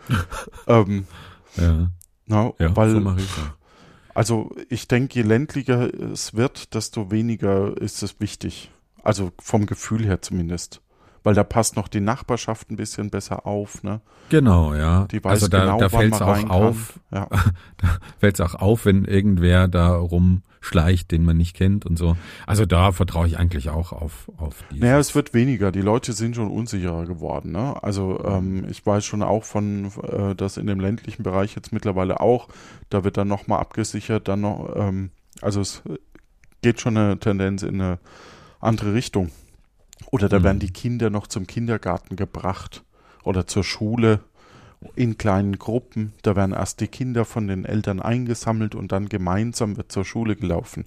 ähm, 0.67 1.07
ja, 1.57 1.89
na, 2.27 2.53
ja 2.59 2.75
weil, 2.75 2.91
so 2.91 3.15
ich 3.17 3.29
also 4.13 4.55
ich 4.69 4.87
denke, 4.87 5.15
je 5.15 5.23
ländlicher 5.23 5.93
es 5.93 6.33
wird, 6.33 6.73
desto 6.73 7.11
weniger 7.11 7.75
ist 7.77 8.03
es 8.03 8.19
wichtig. 8.19 8.71
Also 9.05 9.31
vom 9.39 9.67
Gefühl 9.67 10.03
her 10.05 10.21
zumindest. 10.21 10.81
weil 11.23 11.33
da 11.33 11.43
passt 11.43 11.75
noch 11.75 11.87
die 11.87 12.01
Nachbarschaft 12.01 12.69
ein 12.69 12.75
bisschen 12.75 13.09
besser 13.09 13.47
auf, 13.47 13.81
ne? 13.81 13.99
Genau, 14.29 14.75
ja. 14.75 15.05
Die 15.05 15.23
weiß 15.23 15.31
also 15.31 15.47
da, 15.47 15.61
genau, 15.61 15.79
da 15.79 15.89
fällt 15.89 16.11
man 16.11 16.21
es 16.21 16.27
auch 16.45 16.49
auf, 16.51 16.99
kann. 17.09 17.19
Ja. 17.19 17.27
da 17.77 17.87
fällt 18.19 18.35
es 18.35 18.41
auch 18.41 18.53
auf, 18.53 18.85
wenn 18.85 19.05
irgendwer 19.05 19.67
da 19.67 19.95
rumschleicht, 19.95 21.09
den 21.11 21.25
man 21.25 21.37
nicht 21.37 21.55
kennt 21.55 21.83
und 21.83 21.97
so. 21.97 22.15
Also 22.45 22.67
da 22.67 22.91
vertraue 22.91 23.25
ich 23.25 23.39
eigentlich 23.39 23.71
auch 23.71 23.91
auf, 23.91 24.31
auf 24.37 24.63
die. 24.71 24.79
Naja, 24.79 24.99
es 24.99 25.15
wird 25.15 25.33
weniger. 25.33 25.71
Die 25.71 25.81
Leute 25.81 26.13
sind 26.13 26.35
schon 26.35 26.51
unsicherer 26.51 27.05
geworden. 27.05 27.51
Ne? 27.51 27.81
Also 27.81 28.23
ähm, 28.23 28.67
ich 28.69 28.85
weiß 28.85 29.03
schon 29.03 29.23
auch 29.23 29.45
von, 29.45 29.91
äh, 30.03 30.35
dass 30.35 30.57
in 30.57 30.67
dem 30.67 30.79
ländlichen 30.79 31.23
Bereich 31.23 31.55
jetzt 31.55 31.73
mittlerweile 31.73 32.19
auch, 32.19 32.49
da 32.89 33.03
wird 33.03 33.17
dann 33.17 33.27
nochmal 33.27 33.61
abgesichert, 33.61 34.27
dann 34.27 34.41
noch, 34.41 34.75
ähm, 34.75 35.09
also 35.41 35.61
es 35.61 35.81
geht 36.61 36.81
schon 36.81 36.97
eine 36.97 37.19
Tendenz 37.19 37.63
in 37.63 37.81
eine 37.81 37.99
andere 38.65 38.93
Richtung. 38.93 39.31
Oder 40.11 40.29
da 40.29 40.39
Mhm. 40.39 40.43
werden 40.43 40.59
die 40.59 40.73
Kinder 40.73 41.09
noch 41.09 41.27
zum 41.27 41.47
Kindergarten 41.47 42.15
gebracht 42.15 42.83
oder 43.23 43.47
zur 43.47 43.63
Schule 43.63 44.19
in 44.95 45.17
kleinen 45.17 45.57
Gruppen. 45.57 46.13
Da 46.21 46.35
werden 46.35 46.53
erst 46.53 46.79
die 46.81 46.87
Kinder 46.87 47.25
von 47.25 47.47
den 47.47 47.65
Eltern 47.65 48.01
eingesammelt 48.01 48.75
und 48.75 48.91
dann 48.91 49.09
gemeinsam 49.09 49.77
wird 49.77 49.91
zur 49.91 50.05
Schule 50.05 50.35
gelaufen. 50.35 50.85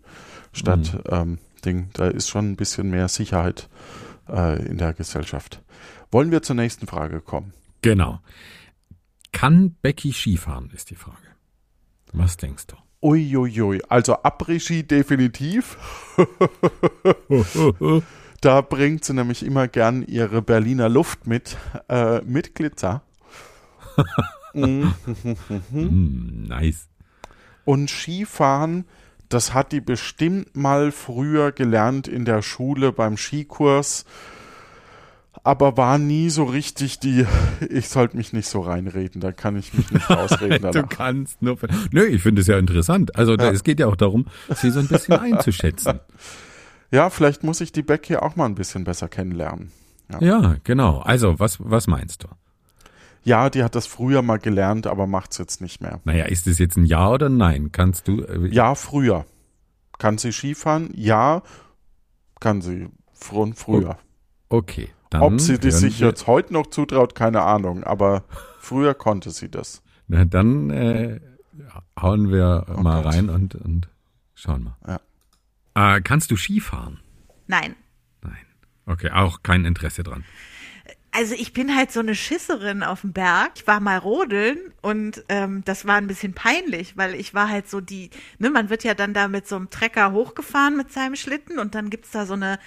Statt 0.53 1.03
ähm, 1.09 1.39
Ding, 1.65 1.89
da 1.95 2.09
ist 2.09 2.29
schon 2.29 2.51
ein 2.53 2.57
bisschen 2.57 2.91
mehr 2.91 3.09
Sicherheit 3.09 3.69
äh, 4.29 4.65
in 4.67 4.79
der 4.79 4.93
Gesellschaft. 4.93 5.63
Wollen 6.11 6.31
wir 6.31 6.43
zur 6.43 6.55
nächsten 6.57 6.87
Frage 6.87 7.21
kommen? 7.21 7.53
Genau. 7.83 8.21
Kann 9.33 9.77
Becky 9.83 10.13
Skifahren, 10.13 10.71
ist 10.71 10.91
die 10.91 10.95
Frage. 10.95 11.17
Was 12.13 12.37
denkst 12.37 12.67
du? 12.69 12.77
Uiuiui, 13.03 13.83
also 13.89 14.15
Après-Ski 14.23 14.83
definitiv. 14.83 15.77
da 18.41 18.61
bringt 18.61 19.05
sie 19.05 19.15
nämlich 19.15 19.45
immer 19.45 19.69
gern 19.69 20.03
ihre 20.03 20.43
Berliner 20.43 20.89
Luft 20.89 21.27
mit, 21.27 21.57
äh, 21.89 22.21
mit 22.23 22.55
Glitzer. 22.55 23.03
Mhm. 24.55 24.95
Hm, 25.71 26.45
nice. 26.49 26.89
Und 27.65 27.91
Skifahren, 27.91 28.87
das 29.29 29.53
hat 29.53 29.73
die 29.73 29.83
bestimmt 29.83 30.57
mal 30.57 30.91
früher 30.91 31.53
gelernt 31.53 32.09
in 32.09 32.25
der 32.25 32.41
Schule 32.41 32.91
beim 32.93 33.19
Skikurs, 33.19 34.07
aber 35.45 35.77
war 35.77 35.99
nie 35.99 36.31
so 36.31 36.45
richtig 36.45 36.99
die, 37.01 37.27
ich 37.69 37.89
sollte 37.89 38.17
mich 38.17 38.33
nicht 38.33 38.49
so 38.49 38.61
reinreden, 38.61 39.21
da 39.21 39.33
kann 39.33 39.57
ich 39.57 39.73
mich 39.75 39.91
nicht 39.91 40.11
ausreden 40.11 40.63
Du 40.63 40.71
danach. 40.73 40.89
kannst 40.89 41.43
nur. 41.43 41.57
Nö, 41.93 42.05
ich 42.05 42.23
finde 42.23 42.41
es 42.43 42.47
ja 42.49 42.59
interessant. 42.59 43.17
Also 43.17 43.35
Ja. 43.35 43.51
es 43.51 43.65
geht 43.65 43.81
ja 43.81 43.87
auch 43.87 43.97
darum, 43.97 44.27
sie 44.55 44.71
so 44.71 44.81
ein 44.81 44.89
bisschen 44.89 45.15
einzuschätzen. 45.19 46.01
Ja, 46.91 47.11
vielleicht 47.11 47.45
muss 47.45 47.61
ich 47.61 47.73
die 47.73 47.83
Becky 47.83 48.17
auch 48.17 48.37
mal 48.37 48.47
ein 48.47 48.55
bisschen 48.55 48.85
besser 48.85 49.09
kennenlernen. 49.09 49.73
Ja, 50.21 50.57
genau. 50.65 51.01
Also, 51.01 51.39
was, 51.39 51.59
was 51.61 51.87
meinst 51.87 52.25
du? 52.25 52.29
Ja, 53.25 53.51
die 53.51 53.63
hat 53.63 53.75
das 53.75 53.87
früher 53.87 54.23
mal 54.23 54.39
gelernt, 54.39 54.87
aber 54.87 55.07
macht's 55.07 55.37
jetzt 55.37 55.61
nicht 55.61 55.83
mehr. 55.83 56.01
Naja, 56.05 56.25
ist 56.25 56.47
es 56.47 56.59
jetzt 56.59 56.79
ein 56.79 56.87
Ja 56.87 57.11
oder 57.11 57.29
Nein? 57.29 57.73
Kannst 57.73 58.09
du. 58.09 58.23
Äh, 58.23 58.49
Ja, 58.49 58.75
früher. 58.75 59.27
Kann 59.99 60.17
sie 60.17 60.33
Skifahren? 60.33 60.91
Ja, 60.95 61.43
kann 62.41 62.63
sie 62.63 62.87
von 63.13 63.53
früher. 63.53 63.99
Okay. 64.49 64.89
Dann 65.11 65.23
Ob 65.23 65.41
sie 65.41 65.59
das 65.59 65.75
hören 65.75 65.81
sich 65.81 66.01
jetzt 66.01 66.27
heute 66.27 66.53
noch 66.53 66.67
zutraut, 66.67 67.15
keine 67.15 67.43
Ahnung, 67.43 67.85
aber 67.85 68.25
früher 68.61 68.95
konnte 68.95 69.31
sie 69.31 69.51
das. 69.51 69.83
Na, 70.07 70.25
dann 70.25 70.71
äh, 70.71 71.21
hauen 72.01 72.31
wir 72.31 72.67
Oh 72.69 72.81
mal 72.81 73.03
Gott. 73.03 73.15
rein 73.15 73.31
und, 73.31 73.55
und 73.55 73.89
schauen 74.35 74.65
mal. 74.65 75.01
Ja. 75.75 75.97
Äh, 75.97 76.01
kannst 76.03 76.31
du 76.31 76.37
Skifahren? 76.37 77.01
Nein. 77.47 77.75
Nein. 78.23 78.37
Okay, 78.87 79.11
auch 79.11 79.43
kein 79.43 79.65
Interesse 79.65 80.03
dran. 80.03 80.25
Also 81.11 81.35
ich 81.35 81.55
bin 81.55 81.75
halt 81.75 81.91
so 81.91 82.01
eine 82.01 82.15
Schisserin 82.15 82.83
auf 82.83 83.01
dem 83.01 83.13
Berg. 83.15 83.53
Ich 83.57 83.67
war 83.67 83.81
mal 83.81 83.97
rodeln 83.97 84.59
und 84.83 85.25
ähm, 85.31 85.63
das 85.65 85.87
war 85.87 85.97
ein 85.97 86.07
bisschen 86.07 86.35
peinlich, 86.35 86.99
weil 86.99 87.15
ich 87.15 87.33
war 87.33 87.49
halt 87.49 87.69
so 87.69 87.81
die, 87.81 88.11
ne, 88.39 88.51
man 88.51 88.69
wird 88.69 88.85
ja 88.85 88.93
dann 88.93 89.15
da 89.15 89.27
mit 89.27 89.49
so 89.49 89.57
einem 89.57 89.71
Trecker 89.71 90.13
hochgefahren 90.13 90.77
mit 90.77 90.93
seinem 90.93 91.17
Schlitten 91.17 91.59
und 91.59 91.75
dann 91.75 91.89
gibt's 91.89 92.11
da 92.11 92.27
so 92.27 92.35
eine 92.35 92.59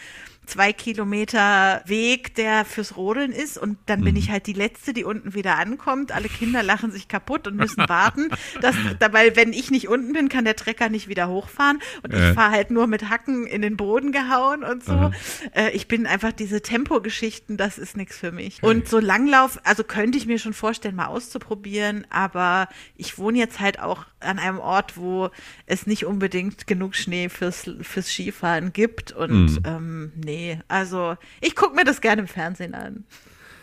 zwei 0.46 0.74
Kilometer 0.74 1.82
Weg, 1.86 2.36
der 2.36 2.66
fürs 2.66 2.98
Rodeln 2.98 3.32
ist. 3.32 3.58
Und 3.58 3.78
dann 3.86 4.04
bin 4.04 4.16
ich 4.16 4.32
halt 4.32 4.48
die 4.48 4.54
Letzte, 4.54 4.92
die 4.94 5.04
unten 5.04 5.34
wieder 5.34 5.58
ankommt. 5.58 6.12
Alle 6.12 6.28
Kinder 6.28 6.62
lachen 6.64 6.92
sich 6.92 7.08
kaputt 7.08 7.48
und 7.48 7.56
müssen 7.56 7.78
warten, 7.88 8.30
dass, 8.60 8.76
da, 9.00 9.14
weil 9.14 9.36
wenn 9.36 9.54
ich 9.54 9.72
nicht 9.72 9.88
unten 9.88 10.14
bin, 10.14 10.30
kann 10.30 10.44
der 10.44 10.56
Trecker 10.56 10.90
nicht 10.90 11.08
wieder 11.08 11.28
hochfahren. 11.30 11.80
Und 12.04 12.14
Äh. 12.14 12.30
ich 12.30 12.36
fahre 12.36 12.52
halt 12.52 12.72
nur 12.72 12.88
mit 12.88 13.10
Hacken 13.10 13.46
in 13.48 13.62
den 13.62 13.78
Boden 13.78 14.12
gehauen 14.12 14.64
und 14.64 14.84
so. 14.84 15.12
Äh, 15.54 15.72
ich 15.72 15.88
bin 15.88 16.06
einfach 16.06 16.32
diese 16.34 16.62
Tempogeschichten, 16.62 17.56
das 17.58 17.78
ist 17.78 17.96
nichts 17.96 18.18
für 18.18 18.32
mich. 18.32 18.62
Und 18.64 18.88
so 18.90 19.00
Langlauf, 19.00 19.60
also 19.64 19.84
könnte 19.84 20.18
ich 20.18 20.26
mir 20.26 20.40
schon 20.40 20.54
vorstellen, 20.54 20.96
mal 20.96 21.08
auszuprobieren, 21.08 22.06
aber 22.10 22.68
ich 22.98 23.18
wohne 23.18 23.38
jetzt 23.38 23.60
halt 23.60 23.80
auch 23.80 24.06
an 24.20 24.38
einem 24.40 24.60
Ort, 24.60 24.98
wo 24.98 25.30
es 25.66 25.88
nicht 25.88 26.06
unbedingt 26.06 26.68
genug 26.68 26.96
Schnee 26.96 27.30
fürs, 27.30 27.70
fürs 27.82 28.08
Skifahren 28.10 28.74
gibt. 28.74 29.12
Und 29.12 29.62
ähm, 29.66 30.12
nee, 30.16 30.31
also 30.68 31.16
ich 31.42 31.56
gucke 31.56 31.76
mir 31.76 31.84
das 31.84 32.02
gerne 32.02 32.22
im 32.22 32.28
Fernsehen 32.28 32.74
an. 32.76 33.04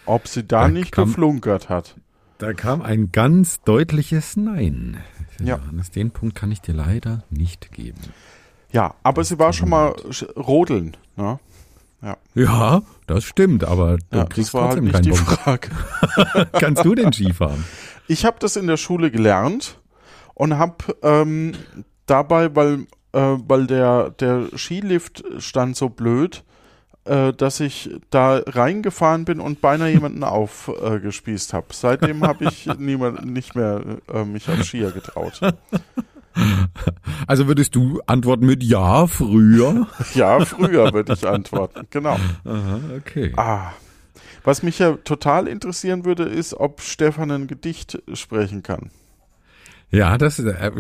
Ob 0.07 0.27
sie 0.29 0.45
da 0.45 0.63
Da 0.63 0.69
nicht 0.69 0.93
kam- 0.93 1.07
geflunkert 1.09 1.69
hat. 1.69 1.97
Da 2.39 2.53
kam 2.53 2.83
ein 2.83 3.11
ganz 3.13 3.61
deutliches 3.63 4.37
Nein. 4.37 5.03
Ja. 5.41 5.57
Johannes, 5.57 5.91
den 5.91 6.11
Punkt 6.11 6.35
kann 6.35 6.51
ich 6.53 6.61
dir 6.61 6.75
leider 6.75 7.25
nicht 7.31 7.73
geben. 7.73 8.01
Ja, 8.73 8.95
aber 9.03 9.25
sie 9.25 9.39
war 9.39 9.53
schon 9.53 9.69
mal 9.71 9.95
rodeln. 10.37 10.97
Ne? 11.17 11.39
Ja, 12.35 12.83
das 13.09 13.25
stimmt, 13.25 13.65
aber 13.65 13.99
du 14.11 14.19
Ja, 14.19 14.25
kriegst 14.27 14.51
das 14.51 14.55
war 14.55 14.69
halt 14.69 14.79
trotzdem 14.79 14.85
nicht 14.85 14.95
keinen 14.95 15.03
die. 15.05 15.13
Frage. 15.17 15.69
Kannst 16.53 16.85
du 16.85 16.95
denn 16.95 17.13
Skifahren? 17.13 17.65
Ich 18.07 18.25
habe 18.25 18.37
das 18.39 18.55
in 18.57 18.69
der 18.69 18.77
Schule 18.77 19.11
gelernt 19.11 19.81
und 20.35 20.57
habe 20.59 20.77
ähm, 21.03 21.53
dabei, 22.07 22.55
weil, 22.55 22.87
äh, 23.13 23.37
weil 23.49 23.67
der, 23.67 24.11
der 24.11 24.47
Skilift 24.57 25.25
stand 25.39 25.77
so 25.77 25.89
blöd, 25.89 26.45
äh, 27.09 27.33
dass 27.33 27.61
ich 27.61 27.91
da 28.11 28.43
reingefahren 28.47 29.25
bin 29.25 29.41
und 29.41 29.61
beinahe 29.61 29.91
jemanden 29.91 30.25
aufgespießt 30.25 31.53
äh, 31.53 31.57
habe. 31.57 31.67
Seitdem 31.71 32.23
habe 32.23 32.45
ich 32.45 32.67
niemand, 32.79 33.25
nicht 33.25 33.55
mehr 33.55 33.83
äh, 34.13 34.25
mich 34.25 34.49
auf 34.49 34.63
Skier 34.65 34.91
getraut. 34.91 35.41
Also 37.27 37.49
würdest 37.49 37.75
du 37.75 38.01
antworten 38.07 38.47
mit 38.47 38.63
Ja 38.63 39.07
früher? 39.07 39.89
Ja, 40.15 40.45
früher 40.45 40.93
würde 40.93 41.15
ich 41.15 41.27
antworten. 41.27 41.87
Genau. 41.91 42.17
Aha, 42.45 42.81
okay. 42.97 43.33
Ah. 43.37 43.73
Was 44.45 44.63
mich 44.63 44.79
ja 44.79 44.93
total 45.05 45.49
interessieren 45.49 46.05
würde, 46.05 46.23
ist, 46.25 46.55
ob 46.55 46.81
Stefan 46.81 47.31
ein 47.31 47.47
Gedicht 47.49 48.01
sprechen 48.15 48.63
kann. 48.63 48.91
Ja, 49.91 50.19
das 50.19 50.39
äh, 50.39 50.71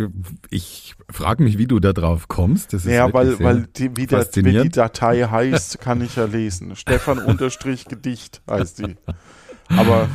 ich 0.50 0.94
frage 1.10 1.42
mich, 1.42 1.56
wie 1.56 1.66
du 1.66 1.80
da 1.80 1.92
drauf 1.94 2.28
kommst. 2.28 2.72
Das 2.74 2.84
ist 2.84 2.92
Ja, 2.92 3.10
weil, 3.12 3.38
weil 3.40 3.66
die, 3.66 3.96
wie, 3.96 4.06
der, 4.06 4.26
wie 4.34 4.52
die. 4.62 4.68
Datei 4.68 5.22
heißt, 5.30 5.80
kann 5.80 6.02
ich 6.02 6.16
ja 6.16 6.26
lesen. 6.26 6.76
Stefan 6.76 7.18
unterstrich 7.18 7.86
Gedicht 7.86 8.42
heißt 8.50 8.80
die. 8.80 8.96
Aber 9.68 10.08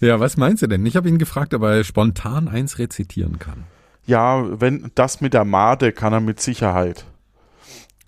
Ja, 0.00 0.20
was 0.20 0.36
meinst 0.36 0.62
du 0.62 0.66
denn? 0.66 0.84
Ich 0.84 0.96
habe 0.96 1.08
ihn 1.08 1.16
gefragt, 1.18 1.54
ob 1.54 1.62
er 1.62 1.84
spontan 1.84 2.48
eins 2.48 2.78
rezitieren 2.78 3.38
kann. 3.38 3.64
ja, 4.04 4.60
wenn 4.60 4.90
das 4.94 5.20
mit 5.22 5.32
der 5.32 5.44
Made 5.46 5.92
kann 5.92 6.12
er 6.12 6.20
mit 6.20 6.38
Sicherheit. 6.40 7.06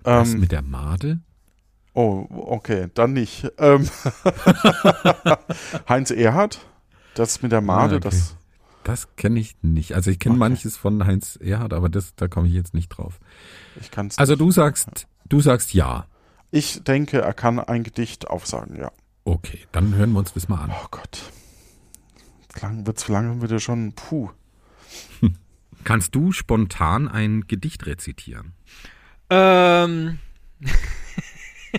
Was 0.03 0.35
Ähm, 0.35 0.41
mit 0.41 0.53
der 0.53 0.61
Made? 0.63 1.21
oh, 1.95 2.27
okay, 2.31 2.89
dann 2.93 3.15
nicht. 3.15 3.51
Ähm, 3.59 3.89
Heinz 5.89 6.11
Erhardt, 6.11 6.61
das 7.15 7.41
mit 7.43 7.53
der 7.53 7.61
Made, 7.63 7.95
Ah, 7.95 7.97
okay. 7.97 8.01
das. 8.01 8.37
Das 8.85 9.09
kenne 9.17 9.41
ich 9.41 9.57
nicht. 9.63 9.95
Also 9.95 10.11
ich 10.11 10.19
kenne 10.19 10.35
Okay. 10.35 10.39
manches 10.41 10.77
von 10.77 11.05
Heinz 11.07 11.37
Erhard, 11.43 11.73
aber 11.73 11.89
das, 11.89 12.15
da 12.15 12.29
komme 12.29 12.47
ich 12.49 12.55
jetzt 12.55 12.75
nicht 12.75 12.89
drauf. 12.91 13.19
Ich 13.81 13.91
kann's 13.91 14.19
Also 14.19 14.33
nicht. 14.35 14.41
du 14.43 14.51
sagst, 14.51 15.07
du 15.29 15.41
sagst 15.41 15.75
ja. 15.75 16.07
Ich 16.51 16.85
denke, 16.85 17.21
er 17.23 17.35
kann 17.35 17.59
ein 17.59 17.83
Gedicht 17.83 18.29
aufsagen, 18.29 18.77
ja. 18.77 18.93
Okay, 19.25 19.59
dann 19.73 19.95
hören 19.95 20.13
wir 20.13 20.19
uns 20.21 20.35
das 20.35 20.49
mal 20.49 20.61
an. 20.63 20.71
Oh 20.71 20.87
Gott. 20.91 21.33
Lang 22.61 22.87
wird's 22.87 23.09
langsam 23.09 23.43
wieder 23.43 23.59
schon, 23.59 23.95
puh. 23.95 24.31
Kannst 25.85 26.15
du 26.15 26.31
spontan 26.33 27.09
ein 27.09 27.47
Gedicht 27.49 27.87
rezitieren? 27.87 28.53
Ähm. 29.31 30.19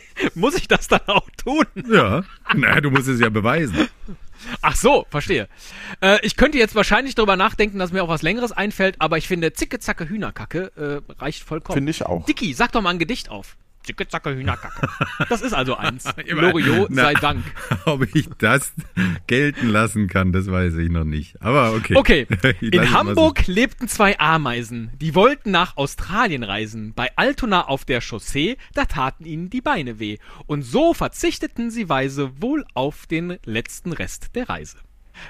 Muss 0.36 0.56
ich 0.56 0.68
das 0.68 0.88
dann 0.88 1.02
auch 1.08 1.30
tun? 1.38 1.66
Ja. 1.92 2.24
Na, 2.56 2.82
du 2.82 2.92
musst 2.92 3.08
es 3.08 3.20
ja 3.20 3.30
beweisen. 3.30 3.88
Ach 4.62 4.76
so, 4.76 5.06
verstehe. 5.10 5.48
Äh, 6.02 6.20
ich 6.22 6.36
könnte 6.36 6.58
jetzt 6.58 6.76
wahrscheinlich 6.76 7.16
darüber 7.16 7.36
nachdenken, 7.36 7.80
dass 7.80 7.92
mir 7.92 8.04
auch 8.04 8.10
was 8.10 8.22
Längeres 8.22 8.52
einfällt, 8.52 8.96
aber 9.00 9.18
ich 9.18 9.28
finde 9.28 9.54
Zicke, 9.54 9.80
Zacke, 9.80 10.08
Hühnerkacke 10.10 11.04
äh, 11.08 11.14
reicht 11.22 11.44
vollkommen. 11.44 11.76
Finde 11.76 11.92
ich 11.92 12.06
auch. 12.06 12.26
Dicky, 12.26 12.54
sag 12.54 12.72
doch 12.72 12.82
mal 12.82 12.92
ein 12.92 13.00
Gedicht 13.00 13.30
auf. 13.30 13.56
Zicke, 13.86 14.08
zacke, 14.08 14.36
Hühnerkacke. 14.36 14.88
Das 15.30 15.42
ist 15.42 15.54
also 15.54 15.76
eins. 15.78 16.06
Loriot 16.28 16.94
sei 16.94 17.14
Dank. 17.14 17.44
Ob 17.86 18.04
ich 18.16 18.28
das 18.38 18.74
gelten 19.28 19.70
lassen 19.70 20.08
kann, 20.08 20.32
das 20.32 20.50
weiß 20.50 20.76
ich 20.76 20.90
noch 20.90 21.04
nicht. 21.04 21.42
Aber 21.42 21.74
okay. 21.74 21.96
Okay, 21.96 22.28
in 22.62 22.92
Hamburg 22.92 23.48
lebten 23.48 23.88
zwei 23.88 24.20
Ameisen. 24.20 24.92
Die 25.00 25.16
wollten 25.16 25.52
nach 25.52 25.78
Australien 25.78 26.44
reisen. 26.44 26.94
Bei 26.96 27.12
Altona 27.16 27.68
auf 27.68 27.86
der 27.86 28.02
Chaussee, 28.02 28.58
da 28.74 28.86
taten 28.86 29.26
ihnen 29.26 29.50
die 29.50 29.62
Beine 29.62 30.00
weh. 30.00 30.18
Und 30.48 30.64
so 30.64 30.94
verzichteten 30.94 31.72
sie 31.72 31.90
weise 31.90 32.42
wohl 32.42 32.66
auf 32.74 33.08
den 33.08 33.38
letzten 33.46 33.92
Rest 33.94 34.36
der 34.36 34.50
Reise. 34.50 34.78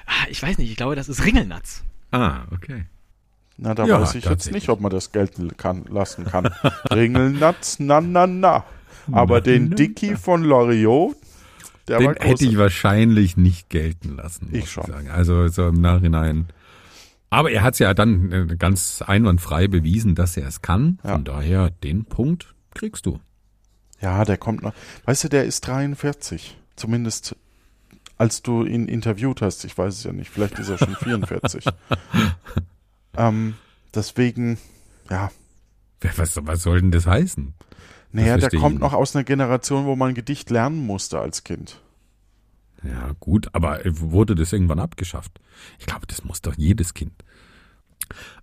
Ah, 0.06 0.26
Ich 0.28 0.42
weiß 0.42 0.58
nicht, 0.58 0.70
ich 0.70 0.76
glaube, 0.76 0.96
das 0.96 1.08
ist 1.08 1.24
Ringelnatz. 1.24 1.84
Ah, 2.10 2.44
okay. 2.52 2.86
Na, 3.58 3.74
da 3.74 3.86
Ja, 3.86 4.00
weiß 4.00 4.14
ich 4.16 4.24
jetzt 4.24 4.52
nicht, 4.52 4.68
ob 4.68 4.80
man 4.80 4.90
das 4.90 5.12
gelten 5.12 5.56
kann, 5.56 5.84
lassen 5.88 6.24
kann. 6.24 6.50
Ringelnatz, 6.92 7.78
na, 7.78 8.00
na, 8.00 8.26
na. 8.26 8.64
Aber 9.12 9.40
den 9.40 9.70
Dicky 9.70 10.16
von 10.16 10.42
Loriot, 10.42 11.16
der 11.88 11.98
Den 11.98 12.06
war 12.08 12.14
hätte 12.18 12.44
ich 12.44 12.58
wahrscheinlich 12.58 13.36
nicht 13.36 13.70
gelten 13.70 14.16
lassen. 14.16 14.48
Ich 14.52 14.70
schon. 14.70 14.86
Sagen. 14.86 15.08
Also 15.08 15.46
so 15.48 15.68
im 15.68 15.80
Nachhinein. 15.80 16.46
Aber 17.30 17.50
er 17.50 17.62
hat 17.62 17.74
es 17.74 17.78
ja 17.78 17.94
dann 17.94 18.32
äh, 18.32 18.56
ganz 18.56 19.02
einwandfrei 19.06 19.68
bewiesen, 19.68 20.14
dass 20.14 20.36
er 20.36 20.48
es 20.48 20.62
kann. 20.62 20.98
Ja. 21.04 21.12
Von 21.12 21.24
daher, 21.24 21.70
den 21.70 22.04
Punkt 22.04 22.54
kriegst 22.74 23.06
du. 23.06 23.20
Ja, 24.00 24.24
der 24.24 24.36
kommt 24.36 24.62
noch. 24.62 24.74
Weißt 25.04 25.24
du, 25.24 25.28
der 25.28 25.44
ist 25.44 25.66
43. 25.66 26.56
Zumindest 26.76 27.36
als 28.18 28.42
du 28.42 28.64
ihn 28.64 28.88
interviewt 28.88 29.42
hast. 29.42 29.64
Ich 29.64 29.76
weiß 29.76 29.94
es 29.94 30.04
ja 30.04 30.12
nicht. 30.12 30.30
Vielleicht 30.30 30.58
ist 30.58 30.68
er 30.68 30.78
schon 30.78 30.96
44. 30.96 31.64
ähm, 33.16 33.54
deswegen, 33.94 34.58
ja. 35.10 35.30
Was, 36.16 36.38
was 36.46 36.62
soll 36.62 36.80
denn 36.80 36.90
das 36.90 37.06
heißen? 37.06 37.54
Naja, 38.12 38.26
der 38.34 38.40
verstehe 38.40 38.58
ich 38.58 38.62
kommt 38.62 38.80
noch 38.80 38.92
aus 38.92 39.14
einer 39.16 39.24
Generation, 39.24 39.86
wo 39.86 39.96
man 39.96 40.14
Gedicht 40.14 40.50
lernen 40.50 40.86
musste 40.86 41.18
als 41.18 41.44
Kind. 41.44 41.80
Ja, 42.82 43.12
gut, 43.18 43.48
aber 43.52 43.80
wurde 43.84 44.34
das 44.34 44.52
irgendwann 44.52 44.78
abgeschafft? 44.78 45.40
Ich 45.78 45.86
glaube, 45.86 46.06
das 46.06 46.24
muss 46.24 46.42
doch 46.42 46.54
jedes 46.56 46.94
Kind. 46.94 47.12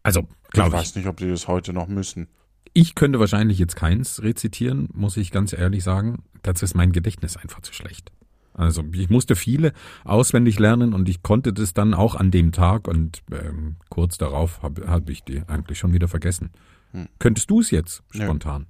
Also, 0.01 0.27
Ich 0.45 0.49
glaube 0.51 0.73
weiß 0.73 0.89
ich, 0.89 0.95
nicht, 0.95 1.07
ob 1.07 1.17
die 1.17 1.29
das 1.29 1.47
heute 1.47 1.71
noch 1.71 1.87
müssen. 1.87 2.27
ich 2.73 2.95
könnte 2.95 3.19
wahrscheinlich 3.19 3.59
jetzt 3.59 3.75
keins 3.75 4.21
rezitieren, 4.21 4.89
muss 4.93 5.15
ich 5.17 5.31
ganz 5.31 5.53
ehrlich 5.53 5.83
sagen. 5.83 6.23
Dazu 6.41 6.65
ist 6.65 6.73
mein 6.75 6.91
Gedächtnis 6.91 7.37
einfach 7.37 7.61
zu 7.61 7.73
schlecht. 7.73 8.11
Also 8.53 8.83
ich 8.93 9.09
musste 9.09 9.35
viele 9.35 9.73
auswendig 10.03 10.59
lernen 10.59 10.93
und 10.93 11.09
ich 11.09 11.23
konnte 11.23 11.53
das 11.53 11.73
dann 11.73 11.93
auch 11.93 12.15
an 12.15 12.31
dem 12.31 12.51
Tag 12.51 12.87
und 12.87 13.23
ähm, 13.31 13.77
kurz 13.89 14.17
darauf 14.17 14.61
habe 14.61 14.87
hab 14.87 15.09
ich 15.09 15.23
die 15.23 15.41
eigentlich 15.47 15.79
schon 15.79 15.93
wieder 15.93 16.07
vergessen. 16.07 16.51
Hm. 16.91 17.07
Könntest 17.19 17.49
du 17.49 17.61
es 17.61 17.71
jetzt 17.71 18.03
spontan? 18.11 18.67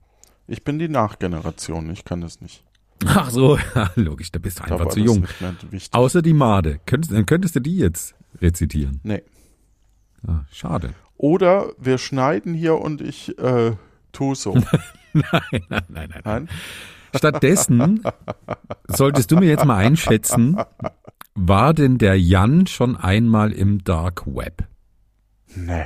Ich 0.47 0.63
bin 0.63 0.79
die 0.79 0.87
Nachgeneration, 0.87 1.89
ich 1.89 2.05
kann 2.05 2.21
das 2.21 2.41
nicht. 2.41 2.63
Ach 3.05 3.29
so, 3.29 3.57
ja, 3.75 3.91
logisch, 3.95 4.31
da 4.31 4.39
bist 4.39 4.59
du 4.59 4.63
einfach 4.63 4.89
zu 4.89 4.99
jung. 4.99 5.25
Außer 5.91 6.21
die 6.21 6.33
Made. 6.33 6.79
Könntest, 6.85 7.13
dann 7.13 7.25
könntest 7.25 7.55
du 7.55 7.59
die 7.59 7.77
jetzt 7.77 8.15
rezitieren. 8.41 8.99
Nee. 9.03 9.23
Ah, 10.25 10.45
schade. 10.51 10.93
Oder 11.17 11.73
wir 11.77 11.97
schneiden 11.97 12.53
hier 12.53 12.79
und 12.79 13.01
ich 13.01 13.37
äh, 13.37 13.73
tu 14.11 14.35
so. 14.35 14.53
Nein, 15.13 15.41
nein, 15.69 15.83
nein, 15.89 16.09
nein. 16.09 16.21
Nein? 16.23 16.49
Stattdessen 17.15 18.04
solltest 18.88 19.32
du 19.32 19.38
mir 19.38 19.47
jetzt 19.47 19.65
mal 19.65 19.78
einschätzen, 19.78 20.58
war 21.36 21.73
denn 21.73 21.97
der 21.97 22.19
Jan 22.19 22.67
schon 22.67 22.95
einmal 22.95 23.52
im 23.52 23.84
Dark 23.84 24.26
Web? 24.28 24.67
Nee. 25.56 25.86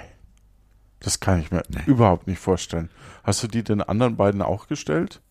Das 0.99 1.19
kann 1.19 1.39
ich 1.39 1.51
mir 1.51 1.63
Nee. 1.69 1.83
überhaupt 1.85 2.27
nicht 2.27 2.39
vorstellen. 2.39 2.89
Hast 3.23 3.43
du 3.43 3.47
die 3.47 3.63
den 3.63 3.81
anderen 3.81 4.15
beiden 4.15 4.41
auch 4.41 4.67
gestellt? 4.67 5.21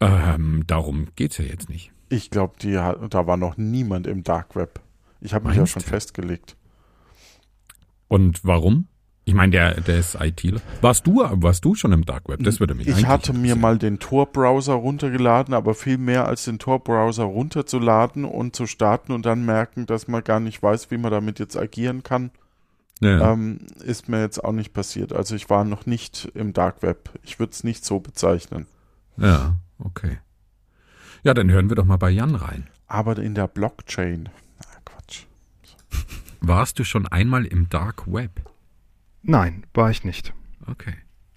Ähm, 0.00 0.64
darum 0.66 1.08
geht's 1.16 1.38
ja 1.38 1.44
jetzt 1.44 1.68
nicht. 1.68 1.92
Ich 2.08 2.30
glaube, 2.30 2.54
da 3.08 3.26
war 3.26 3.36
noch 3.36 3.56
niemand 3.56 4.06
im 4.06 4.24
Dark 4.24 4.56
Web. 4.56 4.80
Ich 5.20 5.34
habe 5.34 5.48
mich 5.48 5.56
ja 5.56 5.66
schon 5.66 5.82
festgelegt. 5.82 6.56
Und 8.08 8.44
warum? 8.44 8.88
Ich 9.24 9.34
meine, 9.34 9.52
der, 9.52 9.80
der 9.80 9.98
ist 9.98 10.16
ITler. 10.20 10.60
Warst 10.80 11.06
du, 11.06 11.22
warst 11.30 11.64
du 11.64 11.76
schon 11.76 11.92
im 11.92 12.04
Dark 12.04 12.28
Web? 12.28 12.42
Das 12.42 12.58
würde 12.58 12.74
mich 12.74 12.88
Ich 12.88 13.06
hatte 13.06 13.32
mir 13.32 13.54
mal 13.54 13.78
den 13.78 14.00
Tor-Browser 14.00 14.74
runtergeladen, 14.74 15.54
aber 15.54 15.74
viel 15.74 15.96
mehr 15.98 16.26
als 16.26 16.44
den 16.44 16.58
Tor-Browser 16.58 17.22
runterzuladen 17.24 18.24
und 18.24 18.56
zu 18.56 18.66
starten 18.66 19.12
und 19.12 19.24
dann 19.24 19.44
merken, 19.44 19.86
dass 19.86 20.08
man 20.08 20.24
gar 20.24 20.40
nicht 20.40 20.60
weiß, 20.60 20.90
wie 20.90 20.96
man 20.98 21.12
damit 21.12 21.38
jetzt 21.38 21.56
agieren 21.56 22.02
kann, 22.02 22.32
Ja. 23.00 23.32
ähm, 23.32 23.58
ist 23.84 24.08
mir 24.08 24.20
jetzt 24.20 24.42
auch 24.42 24.50
nicht 24.52 24.72
passiert. 24.72 25.12
Also 25.12 25.36
ich 25.36 25.48
war 25.48 25.62
noch 25.64 25.86
nicht 25.86 26.24
im 26.34 26.52
Dark 26.52 26.82
Web. 26.82 27.10
Ich 27.22 27.38
würde 27.38 27.52
es 27.52 27.62
nicht 27.62 27.84
so 27.84 28.00
bezeichnen. 28.00 28.66
ja, 29.16 29.54
okay. 29.78 30.18
Ja, 31.22 31.32
dann 31.34 31.48
hören 31.48 31.68
wir 31.68 31.76
doch 31.76 31.84
mal 31.84 31.96
bei 31.98 32.10
Jan 32.10 32.34
rein. 32.34 32.66
Aber 32.88 33.16
in 33.18 33.36
der 33.36 33.46
Blockchain. 33.46 34.28
Na, 34.58 34.66
Quatsch. 34.84 35.26
Warst 36.40 36.80
du 36.80 36.84
schon 36.84 37.06
einmal 37.06 37.44
im 37.44 37.68
Dark 37.68 38.12
Web? 38.12 38.32
Nein, 39.22 39.64
war 39.74 39.90
ich 39.90 40.04
nicht. 40.04 40.32
Okay. 40.66 40.94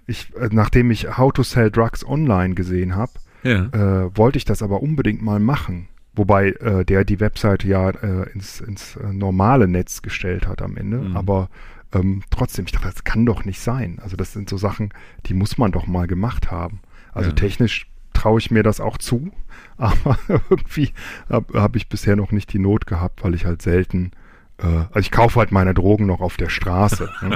Ich, 0.07 0.35
äh, 0.35 0.49
nachdem 0.51 0.91
ich 0.91 1.17
How 1.17 1.31
to 1.33 1.43
Sell 1.43 1.71
Drugs 1.71 2.05
Online 2.05 2.55
gesehen 2.55 2.95
habe, 2.95 3.11
Ja. 3.43 3.65
äh, 4.05 4.17
wollte 4.17 4.37
ich 4.37 4.45
das 4.45 4.61
aber 4.61 4.81
unbedingt 4.81 5.21
mal 5.21 5.39
machen. 5.39 5.87
Wobei 6.13 6.49
äh, 6.51 6.85
der 6.85 7.03
die 7.03 7.19
Webseite 7.19 7.67
ja 7.67 7.89
äh, 7.89 8.29
ins, 8.31 8.61
ins 8.61 8.95
äh, 8.95 9.11
normale 9.11 9.67
Netz 9.67 10.01
gestellt 10.01 10.47
hat 10.47 10.61
am 10.61 10.77
Ende. 10.77 10.97
Mhm. 10.99 11.17
Aber 11.17 11.49
ähm, 11.93 12.23
trotzdem, 12.29 12.65
ich 12.65 12.71
dachte, 12.71 12.87
das 12.89 13.03
kann 13.03 13.25
doch 13.25 13.43
nicht 13.45 13.59
sein. 13.59 13.99
Also 14.01 14.15
das 14.15 14.31
sind 14.33 14.49
so 14.49 14.57
Sachen, 14.57 14.89
die 15.25 15.33
muss 15.33 15.57
man 15.57 15.71
doch 15.71 15.87
mal 15.87 16.07
gemacht 16.07 16.51
haben. 16.51 16.79
Also 17.13 17.29
Ja. 17.31 17.35
technisch 17.35 17.87
traue 18.13 18.39
ich 18.39 18.49
mir 18.49 18.63
das 18.63 18.79
auch 18.79 18.97
zu, 18.97 19.31
aber 19.77 20.17
irgendwie 20.29 20.93
habe 21.29 21.61
hab 21.61 21.75
ich 21.75 21.89
bisher 21.89 22.15
noch 22.15 22.31
nicht 22.31 22.53
die 22.53 22.59
Not 22.59 22.87
gehabt, 22.87 23.23
weil 23.23 23.33
ich 23.35 23.45
halt 23.45 23.61
selten 23.61 24.11
also 24.57 24.99
ich 24.99 25.11
kaufe 25.11 25.39
halt 25.39 25.51
meine 25.51 25.73
Drogen 25.73 26.05
noch 26.05 26.21
auf 26.21 26.37
der 26.37 26.49
Straße. 26.49 27.09
ne? 27.21 27.35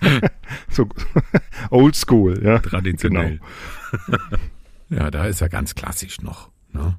so 0.70 0.88
old 1.70 1.94
school, 1.94 2.42
ja. 2.42 2.58
Traditionell. 2.58 3.40
Genau. 4.06 4.18
ja, 5.02 5.10
da 5.10 5.26
ist 5.26 5.40
er 5.40 5.48
ganz 5.48 5.74
klassisch 5.74 6.22
noch. 6.22 6.50
Ne? 6.72 6.98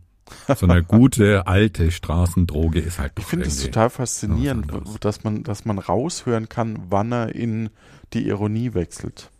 So 0.55 0.67
eine 0.67 0.83
gute 0.83 1.47
alte 1.47 1.91
Straßendroge 1.91 2.79
ist 2.79 2.99
halt. 2.99 3.13
Ich 3.17 3.25
finde 3.25 3.45
es 3.45 3.63
total 3.63 3.89
faszinierend, 3.89 4.71
dass 5.01 5.23
man, 5.23 5.43
dass 5.43 5.65
man 5.65 5.77
raushören 5.77 6.49
kann, 6.49 6.79
wann 6.89 7.11
er 7.11 7.35
in 7.35 7.69
die 8.13 8.27
Ironie 8.27 8.73
wechselt. 8.73 9.31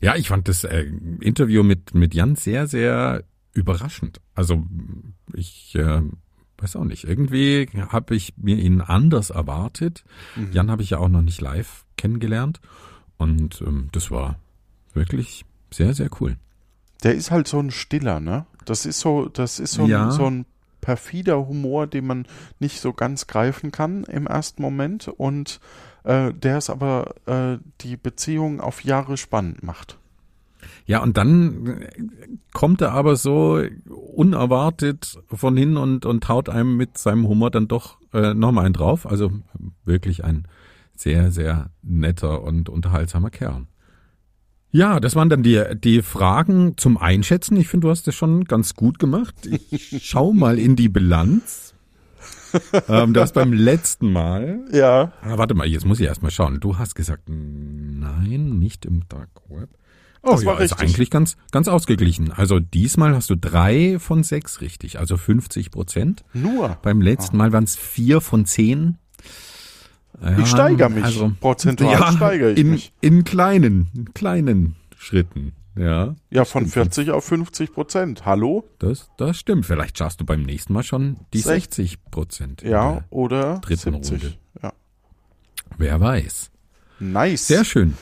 Ja, 0.00 0.16
ich 0.16 0.28
fand 0.28 0.48
das 0.48 0.64
äh, 0.64 0.86
Interview 1.20 1.62
mit 1.62 1.94
mit 1.94 2.14
Jan 2.14 2.36
sehr 2.36 2.66
sehr 2.66 3.24
überraschend. 3.52 4.20
Also 4.34 4.64
ich 5.34 5.74
äh, 5.74 6.00
weiß 6.58 6.76
auch 6.76 6.84
nicht. 6.84 7.04
Irgendwie 7.04 7.68
habe 7.90 8.14
ich 8.14 8.34
mir 8.36 8.56
ihn 8.56 8.80
anders 8.80 9.30
erwartet. 9.30 10.04
Mhm. 10.36 10.52
Jan 10.52 10.70
habe 10.70 10.82
ich 10.82 10.90
ja 10.90 10.98
auch 10.98 11.08
noch 11.08 11.22
nicht 11.22 11.40
live 11.40 11.84
kennengelernt 11.96 12.60
und 13.16 13.60
ähm, 13.62 13.88
das 13.92 14.10
war 14.10 14.38
wirklich 14.92 15.44
sehr 15.72 15.94
sehr 15.94 16.10
cool. 16.20 16.36
Der 17.04 17.14
ist 17.14 17.30
halt 17.30 17.46
so 17.46 17.60
ein 17.60 17.70
Stiller, 17.70 18.18
ne? 18.20 18.46
Das 18.64 18.84
ist 18.84 19.00
so, 19.00 19.28
das 19.28 19.60
ist 19.60 19.72
so, 19.72 19.86
Ja. 19.86 20.06
ein, 20.06 20.10
so 20.10 20.26
ein 20.26 20.46
perfider 20.80 21.46
Humor, 21.46 21.86
den 21.86 22.06
man 22.06 22.26
nicht 22.58 22.80
so 22.80 22.92
ganz 22.92 23.26
greifen 23.26 23.70
kann 23.72 24.04
im 24.04 24.26
ersten 24.26 24.62
Moment 24.62 25.08
und 25.08 25.60
äh, 26.04 26.32
der 26.34 26.58
es 26.58 26.70
aber 26.70 27.14
äh, 27.26 27.58
die 27.82 27.96
Beziehung 27.96 28.60
auf 28.60 28.82
Jahre 28.84 29.16
spannend 29.16 29.62
macht. 29.62 29.98
Ja, 30.86 31.00
und 31.02 31.16
dann 31.16 31.66
äh, 31.66 31.90
kommt 32.52 32.80
er 32.80 32.92
aber 32.92 33.16
so 33.16 33.62
unerwartet 34.18 35.16
von 35.28 35.56
hin 35.56 35.76
und, 35.76 36.04
und 36.04 36.28
haut 36.28 36.48
einem 36.48 36.76
mit 36.76 36.98
seinem 36.98 37.28
Humor 37.28 37.52
dann 37.52 37.68
doch 37.68 37.98
äh, 38.12 38.34
nochmal 38.34 38.64
einen 38.64 38.74
drauf. 38.74 39.06
Also 39.06 39.30
wirklich 39.84 40.24
ein 40.24 40.48
sehr, 40.96 41.30
sehr 41.30 41.70
netter 41.82 42.42
und 42.42 42.68
unterhaltsamer 42.68 43.30
Kerl. 43.30 43.68
Ja, 44.72 44.98
das 44.98 45.14
waren 45.14 45.28
dann 45.30 45.44
die, 45.44 45.62
die 45.76 46.02
Fragen 46.02 46.76
zum 46.76 46.98
Einschätzen. 46.98 47.56
Ich 47.56 47.68
finde, 47.68 47.86
du 47.86 47.90
hast 47.92 48.08
das 48.08 48.16
schon 48.16 48.44
ganz 48.44 48.74
gut 48.74 48.98
gemacht. 48.98 49.34
Ich 49.46 50.00
schau 50.02 50.32
mal 50.32 50.58
in 50.58 50.74
die 50.74 50.88
Bilanz. 50.88 51.74
ähm, 52.88 53.14
du 53.14 53.20
hast 53.20 53.34
beim 53.34 53.52
letzten 53.52 54.12
Mal 54.12 54.64
Ja. 54.72 55.12
Ah, 55.22 55.38
warte 55.38 55.54
mal, 55.54 55.68
jetzt 55.68 55.86
muss 55.86 56.00
ich 56.00 56.06
erst 56.06 56.24
mal 56.24 56.32
schauen. 56.32 56.58
Du 56.58 56.76
hast 56.76 56.96
gesagt, 56.96 57.28
nein, 57.28 58.58
nicht 58.58 58.84
im 58.84 59.08
Dark 59.08 59.30
Web. 59.48 59.68
Oh 60.22 60.32
Das 60.32 60.42
ja, 60.42 60.46
war 60.48 60.60
ist 60.60 60.72
richtig. 60.80 60.96
eigentlich 60.96 61.10
ganz, 61.10 61.36
ganz 61.52 61.68
ausgeglichen. 61.68 62.32
Also 62.32 62.58
diesmal 62.60 63.14
hast 63.14 63.30
du 63.30 63.36
drei 63.36 63.98
von 63.98 64.22
sechs 64.22 64.60
richtig, 64.60 64.98
also 64.98 65.16
50 65.16 65.70
Prozent. 65.70 66.24
Nur. 66.32 66.76
Beim 66.82 67.00
letzten 67.00 67.36
Mal 67.36 67.52
waren 67.52 67.64
es 67.64 67.76
vier 67.76 68.20
von 68.20 68.44
zehn. 68.44 68.98
Ja, 70.20 70.38
Ich 70.38 70.48
steigere 70.48 70.88
mich. 70.90 71.04
Also, 71.04 71.32
Prozentual 71.40 71.92
ja, 71.92 72.12
steigere 72.12 72.50
ich 72.52 72.58
in, 72.58 72.70
mich. 72.70 72.92
in 73.00 73.24
kleinen, 73.24 73.88
in 73.94 74.12
kleinen 74.14 74.74
Schritten. 74.96 75.52
Ja, 75.76 76.16
Ja, 76.30 76.44
von 76.44 76.66
40 76.66 77.10
auf 77.12 77.24
50 77.24 77.72
Prozent. 77.72 78.26
Hallo? 78.26 78.64
das, 78.80 79.10
das 79.16 79.38
stimmt. 79.38 79.64
Vielleicht 79.64 79.96
schaffst 79.96 80.20
du 80.20 80.24
beim 80.24 80.42
nächsten 80.42 80.72
Mal 80.72 80.82
schon 80.82 81.18
die 81.32 81.38
Sech- 81.40 81.60
60 81.76 82.04
Prozent. 82.10 82.62
Ja, 82.62 83.04
oder 83.10 83.58
dritten 83.60 84.02
70. 84.02 84.12
Runde. 84.24 84.34
Ja. 84.60 84.72
Wer 85.76 86.00
weiß. 86.00 86.50
Nice. 86.98 87.46
Sehr 87.46 87.64
schön. 87.64 87.94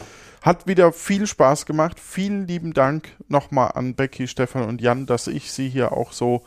Hat 0.47 0.69
wieder 0.69 0.93
viel 0.93 1.27
Spaß 1.27 1.67
gemacht. 1.67 1.99
Vielen 1.99 2.47
lieben 2.47 2.73
Dank 2.73 3.09
nochmal 3.29 3.73
an 3.75 3.97
Becky, 3.97 4.29
Stefan 4.29 4.63
und 4.63 4.81
Jan, 4.81 5.05
dass 5.05 5.27
ich 5.27 5.51
sie 5.51 5.69
hier 5.69 5.91
auch 5.91 6.13
so 6.13 6.45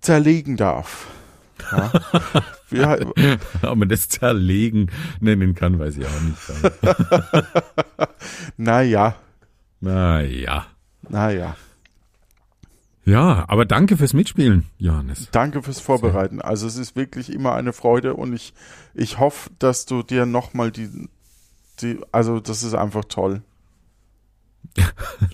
zerlegen 0.00 0.56
darf. 0.56 1.06
Ja. 2.70 2.96
Ob 3.62 3.76
man 3.76 3.90
das 3.90 4.08
zerlegen 4.08 4.90
nennen 5.20 5.54
kann, 5.54 5.78
weiß 5.78 5.98
ich 5.98 6.06
auch 6.06 6.20
nicht. 6.22 6.38
naja, 8.56 9.14
Naja. 9.80 10.66
naja. 11.06 11.56
Ja, 13.04 13.44
aber 13.48 13.66
danke 13.66 13.98
fürs 13.98 14.14
Mitspielen, 14.14 14.66
Johannes. 14.78 15.28
Danke 15.32 15.62
fürs 15.62 15.80
Vorbereiten. 15.80 16.40
Also 16.40 16.66
es 16.66 16.76
ist 16.76 16.96
wirklich 16.96 17.30
immer 17.30 17.54
eine 17.54 17.74
Freude 17.74 18.14
und 18.14 18.32
ich, 18.32 18.54
ich 18.94 19.18
hoffe, 19.18 19.50
dass 19.58 19.84
du 19.84 20.02
dir 20.02 20.24
nochmal 20.24 20.70
die, 20.70 21.08
die, 21.82 21.98
also 22.12 22.40
das 22.40 22.62
ist 22.62 22.74
einfach 22.74 23.04
toll. 23.06 23.42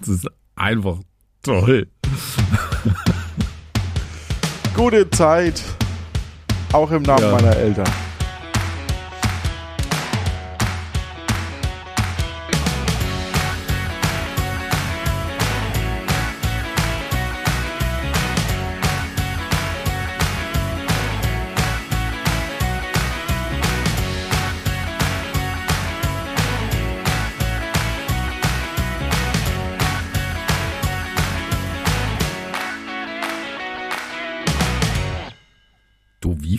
Das 0.00 0.08
ist 0.08 0.28
einfach 0.54 0.98
toll. 1.42 1.88
Gute 4.74 5.08
Zeit, 5.10 5.62
auch 6.72 6.90
im 6.90 7.02
Namen 7.02 7.22
Ja. 7.22 7.32
meiner 7.32 7.56
Eltern. 7.56 7.88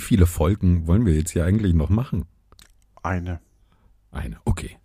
Viele 0.08 0.26
Folgen 0.26 0.88
wollen 0.88 1.06
wir 1.06 1.14
jetzt 1.16 1.32
hier 1.32 1.44
eigentlich 1.44 1.74
noch 1.74 1.90
machen? 1.90 2.26
Eine. 3.04 3.42
Eine. 4.10 4.38
Okay. 4.46 4.78